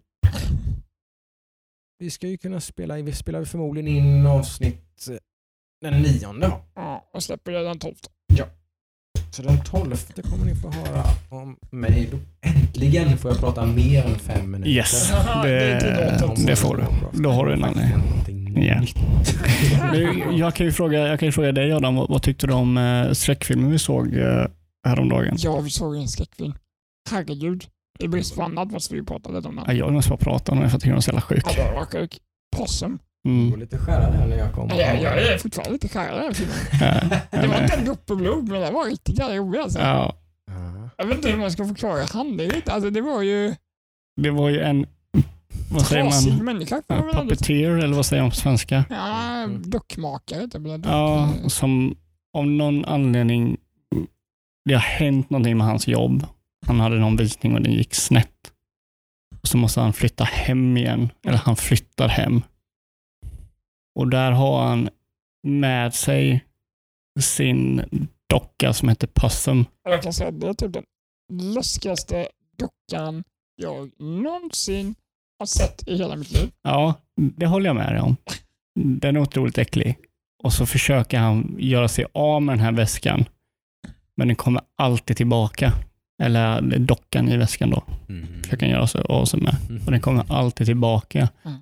[1.98, 5.08] Vi ska ju kunna spela, vi spelar förmodligen in avsnitt
[5.80, 6.52] den nionde.
[6.74, 7.94] Ja, och släpper det den 12.
[9.30, 12.10] Så den 12 kommer ni få höra om mig.
[12.40, 14.70] Äntligen får jag prata mer än fem minuter.
[14.70, 15.08] Yes,
[15.42, 16.84] Det är det, det får du.
[17.22, 18.02] Då har du en anledning.
[19.92, 22.52] Men Jag kan ju fråga, jag kan ju fråga dig Adam, vad, vad tyckte du
[22.52, 24.46] om eh, skräckfilmen vi såg eh,
[24.86, 25.34] häromdagen?
[25.38, 26.54] Ja, vi såg en skräckfilm.
[27.10, 27.64] Herregud.
[28.00, 29.64] I brist på annat måste vi prata lite om den.
[29.68, 31.44] Ja, jag måste bara prata om den för jag tycker den är så jävla sjuk.
[31.56, 32.18] Ja, den var sjuk.
[32.56, 32.98] Possum.
[33.22, 33.50] Jag Mm.
[33.50, 34.68] var lite skärrad här när jag kom.
[34.68, 36.56] Ja, jag, jag är fortfarande lite skärrad här filmen.
[37.42, 39.78] Det var inte en droppe-blod, men den var riktigt jävla rolig alltså.
[39.78, 40.88] ja, Ja.
[40.98, 42.62] Jag vet inte hur man ska förklara handlingen.
[42.66, 43.54] Alltså, det var ju
[44.20, 44.86] det var ju en,
[45.70, 46.04] vad säger
[46.34, 46.82] man, människa.
[47.12, 48.84] puppeteer eller vad säger man på svenska?
[48.90, 50.54] Ja, dockmakare typ.
[50.54, 51.96] eller dock- Ja, som
[52.32, 53.56] av någon anledning,
[54.64, 56.26] det har hänt någonting med hans jobb.
[56.66, 58.52] Han hade någon visning och den gick snett.
[59.42, 62.42] Så måste han flytta hem igen, eller han flyttar hem.
[63.94, 64.88] Och där har han
[65.42, 66.44] med sig
[67.20, 67.82] sin
[68.30, 69.64] docka som heter Possum.
[69.84, 70.84] Jag kan säga att det är typ den
[71.54, 73.24] läskigaste dockan
[73.56, 74.94] jag någonsin
[75.38, 76.50] har sett i hela mitt liv.
[76.62, 76.94] Ja,
[77.36, 78.16] det håller jag med dig om.
[78.80, 79.96] Den är otroligt äcklig.
[80.44, 83.24] Och så försöker han göra sig av med den här väskan.
[84.16, 85.72] Men den kommer alltid tillbaka.
[86.22, 87.82] Eller dockan i väskan då.
[88.08, 88.42] Mm.
[88.42, 89.56] Försöker han göra sig av sig med.
[89.86, 91.28] Och den kommer alltid tillbaka.
[91.44, 91.58] Mm.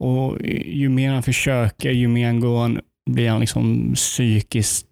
[0.00, 2.80] Och ju mer han försöker, ju mer han går, han-
[3.10, 4.86] blir han liksom psykiskt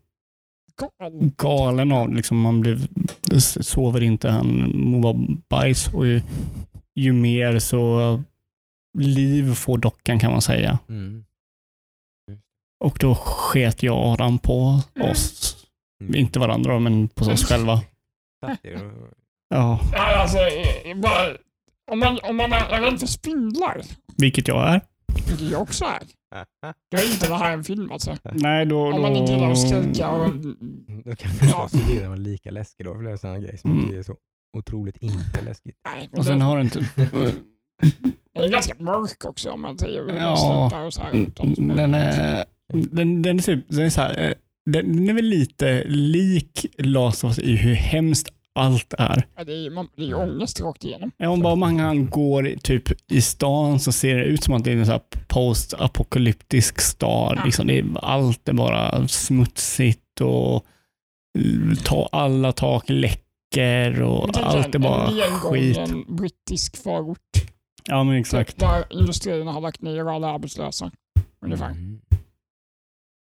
[0.99, 2.79] Gal- galen av liksom Man blir,
[3.63, 5.89] sover inte, han mår bajs.
[5.95, 6.23] Och ju,
[7.01, 8.23] ju mer så
[8.99, 10.79] liv får dockan kan man säga.
[10.89, 11.25] Mm.
[12.85, 15.11] Och då sket jag och Adam på Mm.
[15.11, 15.57] oss.
[16.03, 16.15] Mm.
[16.15, 17.81] Inte varandra men på oss själva.
[18.47, 19.17] Fattig och-
[19.55, 20.39] Ja, Ja, alltså,
[20.97, 21.37] bara,
[21.93, 23.83] om, man, om man är rädd för spindlar,
[24.17, 24.81] vilket jag är.
[25.29, 26.03] vilket jag också är,
[26.91, 28.17] då är inte det här en film alltså.
[28.33, 28.93] Nej, då...
[28.93, 30.31] Om man inte gillar att då skrika och...
[31.05, 32.95] Då kan det vara så blir den lika läskig då.
[32.95, 33.85] För det är sådana grejer som Mm.
[33.85, 34.17] inte är så
[34.59, 35.77] otroligt inte läskigt.
[35.97, 36.79] Nej, och sen det, har det inte...
[38.35, 40.85] den är ganska mörk också om man säger Ja.
[40.87, 41.13] och så här.
[41.17, 42.45] utan så- Den är...
[42.73, 44.33] Den, den är, typ, den är så här, eh,
[44.71, 49.27] den, den är väl lite lik Last of Us i hur hemskt allt är.
[49.37, 51.11] Ja, det är ju man- det är ångest rakt igenom.
[51.17, 54.73] Ja, Om bara man går typ i stan så ser det ut som att det
[54.73, 57.35] är en så post-apokalyptisk stad.
[57.37, 57.45] Ja.
[57.45, 60.65] Liksom det är, allt är bara smutsigt och
[61.85, 65.77] ta, alla tak läcker och Jag tänker allt är en- bara en skit.
[65.77, 67.19] nedgången brittisk förort.
[67.85, 68.59] Ja, men exakt.
[68.59, 70.91] Där industrierna har lagt ner alla arbetslösa.
[71.45, 71.71] Ungefär.
[71.71, 72.01] Mm.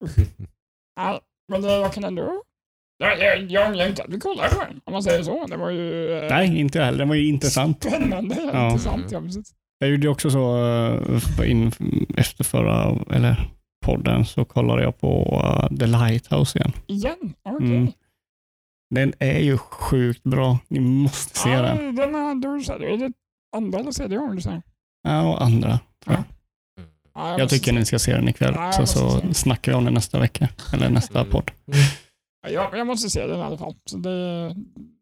[0.96, 2.42] Ja, men det, jag kan ändå...
[2.98, 5.46] Jag, jag, jag ångrar inte att vi kollade på den, om man säger så.
[5.46, 6.98] Det var ju eh, Nej, inte jag heller.
[6.98, 7.84] Den var ju intressant.
[7.84, 8.36] spännande.
[8.52, 8.66] Ja.
[8.70, 9.54] Intressant, ja precis.
[9.78, 10.66] Jag gjorde också så
[11.38, 11.72] eh, in,
[12.16, 13.50] efter förra, eller
[13.86, 16.72] podden, så kollade jag på eh, The Lighthouse igen.
[16.86, 17.34] Igen?
[17.42, 17.66] Okej.
[17.66, 17.92] Mm.
[18.94, 20.58] Den är ju sjukt bra.
[20.68, 21.94] Ni måste se ja, den.
[21.96, 22.80] Den har du sagt.
[22.82, 23.12] Är det
[23.56, 24.62] andra eller tredje gången du säger?
[25.02, 25.80] Ja, och andra.
[26.06, 26.24] Ja,
[27.14, 27.78] Jag måste tycker se.
[27.78, 30.18] ni ska se den ikväll, Ja, jag så, så se snackar vi om den nästa
[30.18, 31.32] vecka, eller nästa Mm.
[31.32, 31.50] podd.
[32.42, 33.74] Ja, jag, jag måste se den i alla fall.
[33.90, 34.54] Så det,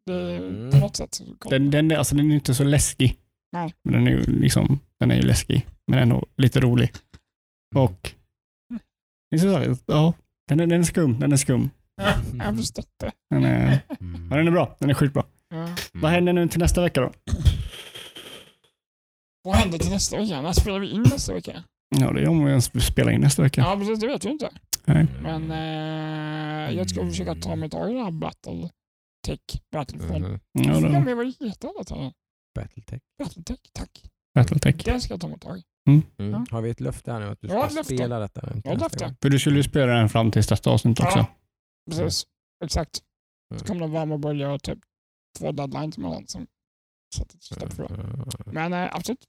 [0.07, 0.71] det Mm.
[0.71, 1.21] på något sätt.
[1.51, 3.17] Den, den, är- alltså, den är inte så läskig.
[3.53, 3.75] Nej.
[3.85, 6.93] Men den är ju liksom, den är ju läskig, men ändå lite rolig.
[7.75, 8.13] Och,
[9.35, 10.13] är så här, ja,
[10.49, 11.71] den är, den är skum, den är skum.
[11.97, 13.13] Ja, jag har förstått det.
[13.31, 14.29] Den är, Mm.
[14.31, 15.27] ja, den är bra, den är sjukt bra.
[15.51, 15.69] Ja.
[15.93, 17.13] Vad händer nu till nästa vecka då?
[19.43, 20.43] Vad händer till nästa vecka?
[20.43, 21.63] När spelar vi in nästa vecka?
[21.97, 23.61] Ja, det är om vi ens spelar in nästa vecka.
[23.61, 24.01] Ja, precis.
[24.01, 24.51] Det vet vi inte.
[24.85, 25.07] Nej.
[25.23, 28.71] Men eh, jag ska försöka ta mig tag i det här Battle
[29.27, 29.41] Tech,
[29.73, 30.21] Battlefront.
[30.23, 30.39] Mhm.
[30.53, 31.71] Ja, Jag då, med vad det heter.
[32.55, 33.01] Battletech.
[33.19, 33.91] Battletech, tack.
[34.35, 34.85] Battletech.
[34.85, 35.63] Det ska jag ta mig tag i.
[35.91, 36.03] Mm.
[36.33, 36.47] Ja.
[36.51, 38.53] Har vi ett löfte här nu att du ska spela detta?
[38.65, 39.15] Ja, ett löfte.
[39.23, 41.19] För du skulle ju spela den fram till nästa avsnitt också.
[41.19, 41.27] Ja,
[41.91, 42.27] precis.
[42.65, 43.03] Exakt.
[43.51, 43.59] Mm.
[43.59, 44.79] Så kommer de varma bölja och typ
[45.39, 46.47] två deadlines emellan som
[47.17, 47.95] sätter stopp för det.
[47.95, 48.29] Mm.
[48.47, 49.25] Men eh, absolut.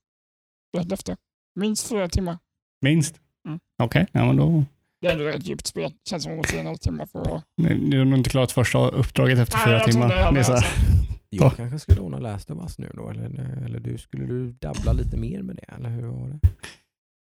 [0.74, 1.18] Det är ett löfte.
[1.55, 2.38] Minst fyra timmar.
[2.82, 3.20] Minst?
[3.47, 3.60] Mm.
[3.84, 4.66] Okej, ja, men då...
[5.01, 5.93] Det är ändå ett djupt spel.
[6.10, 7.43] Känns som att man måste en halvtimme för att...
[7.91, 10.08] Du har nog inte klarat första uppdraget efter Nej, fyra jag timmar.
[10.10, 10.58] det Det är så här.
[10.58, 10.72] alltså.
[11.30, 11.49] Jag Ja.
[11.49, 15.18] kanske skulle ordna Last of Us nu då, eller, eller du, skulle du dabbla lite
[15.18, 15.62] mer med det?
[15.64, 16.39] Eller hur var det?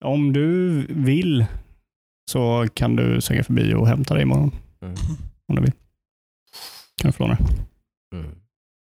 [0.04, 1.46] Om du vill
[2.30, 4.52] så kan du svänga förbi och hämta dig imorgon.
[4.80, 4.96] Mm.
[5.48, 5.72] Om du vill.
[7.02, 8.16] Kan du få låna det.
[8.16, 8.40] Mm.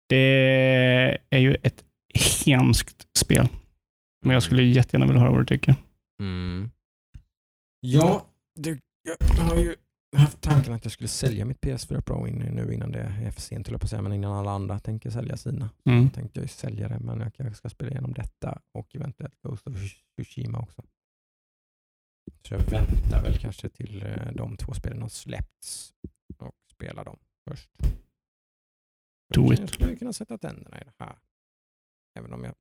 [0.09, 1.85] Det är ju ett
[2.47, 3.49] hemskt spel.
[4.25, 5.75] Men jag skulle jättegärna vilja höra vad du tycker.
[6.21, 6.71] Mm.
[7.81, 9.77] Ja, du, jag har ju
[10.17, 13.41] haft tanken att jag skulle sälja mitt PS4 Pro in, nu innan det är för
[13.41, 15.71] sent, jag på att säga, men innan alla andra tänker sälja sina.
[15.85, 16.03] Mm.
[16.03, 19.43] Jag tänkte jag ju sälja det, men jag kanske ska spela igenom detta och eventuellt
[19.43, 19.75] Ghost of
[20.17, 20.83] Tsushima också.
[22.49, 25.93] Så jag väntar väl kanske till eh, de två spelen har släppts
[26.39, 27.19] och spelar dem
[27.51, 27.71] först.
[29.35, 29.71] Do Jag it.
[29.75, 31.17] skulle kunna sätta tänderna i det här.
[32.19, 32.55] Även om jag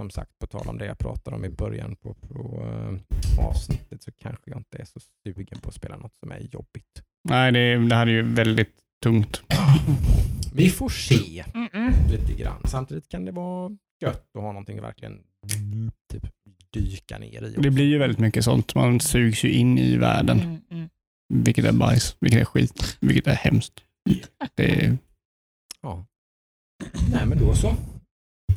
[0.00, 4.02] som sagt, på tal om det jag pratade om i början på, på eh, avsnittet
[4.02, 7.02] så kanske jag inte är så sugen på att spela något som är jobbigt.
[7.28, 9.42] Nej, det, det här är ju väldigt tungt.
[10.54, 11.92] Vi får se Mm-mm.
[12.10, 12.62] lite grann.
[12.64, 15.22] Samtidigt kan det vara gött att ha någonting verkligen
[16.12, 16.26] typ,
[16.80, 17.54] dyka ner i.
[17.58, 18.74] Det blir ju väldigt mycket sånt.
[18.74, 20.88] Man sugs ju in i världen, Mm, mm.
[21.34, 23.80] vilket är bajs, vilket är skit, vilket är hemskt.
[24.54, 24.98] Det är,
[25.82, 26.06] Ja.
[27.12, 27.74] Nej, men då så.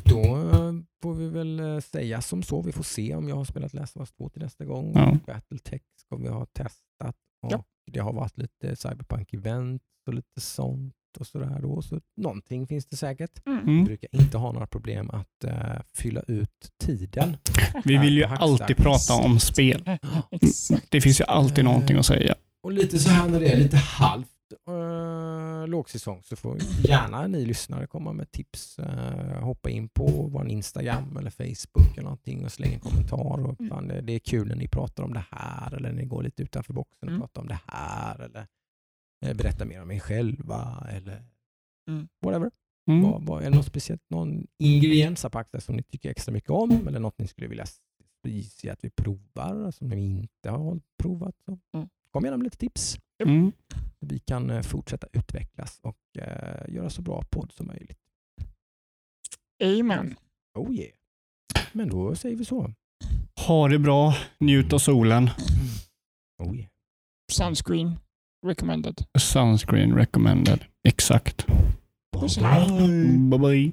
[0.04, 2.62] Då eh, får vi väl eh, säga som så.
[2.62, 4.92] Vi får se om jag har spelat Last of Us 2 till nästa gång.
[4.94, 5.18] Ja.
[5.26, 7.16] Battletech ska vi ha testat.
[7.42, 7.64] Och Ja.
[7.92, 11.58] Det har varit lite Cyberpunk-event och lite sånt och sådär.
[11.62, 11.82] Då.
[11.82, 13.46] Så någonting finns det säkert.
[13.46, 13.66] Mm.
[13.66, 13.84] Vi mm.
[13.84, 17.36] brukar inte ha några problem att eh, fylla ut tiden.
[17.84, 19.98] Vi vill ju alltid prata om spel.
[20.88, 22.34] Det finns ju alltid någonting att säga.
[22.62, 24.28] Och lite så här när det är lite halvt
[24.68, 26.58] uh, lågsäsong så får
[26.88, 28.78] gärna ni lyssnare komma med tips.
[28.78, 33.44] eh, hoppa in på vår Instagram eller Facebook eller någonting och slänga en kommentar.
[33.46, 33.70] Och, Mm.
[33.70, 36.22] fan, det, det är kul när ni pratar om det här eller när ni går
[36.22, 37.20] lite utanför boxen och Mm.
[37.20, 38.46] pratar om det här eller
[39.20, 41.24] berätta mer om er själva eller
[41.88, 42.08] Mm.
[42.22, 42.50] whatever.
[42.90, 43.02] Mm.
[43.02, 45.26] Vad, vad, är det något speciellt, någon ingrediens
[45.58, 47.66] som ni tycker extra mycket om eller något ni skulle vilja
[48.50, 51.34] se att vi provar som ni inte har provat?
[51.44, 51.58] Så.
[51.74, 51.88] Mm.
[52.10, 53.52] Kom gärna med lite tips Mm.
[54.00, 57.98] vi kan eh, fortsätta utvecklas och eh, göra så bra podd som möjligt.
[59.64, 60.14] Amen.
[60.54, 60.92] Oh yeah.
[61.72, 62.74] Men då säger vi så.
[63.46, 65.30] Ha det bra, njut av solen.
[66.38, 66.68] Oh yeah.
[67.32, 67.98] Sunscreen
[68.42, 69.06] Recommended.
[69.18, 70.66] Sunscreen recommended.
[70.84, 71.46] Exakt.
[72.12, 72.66] Bye bye.
[73.36, 73.72] bye, -bye.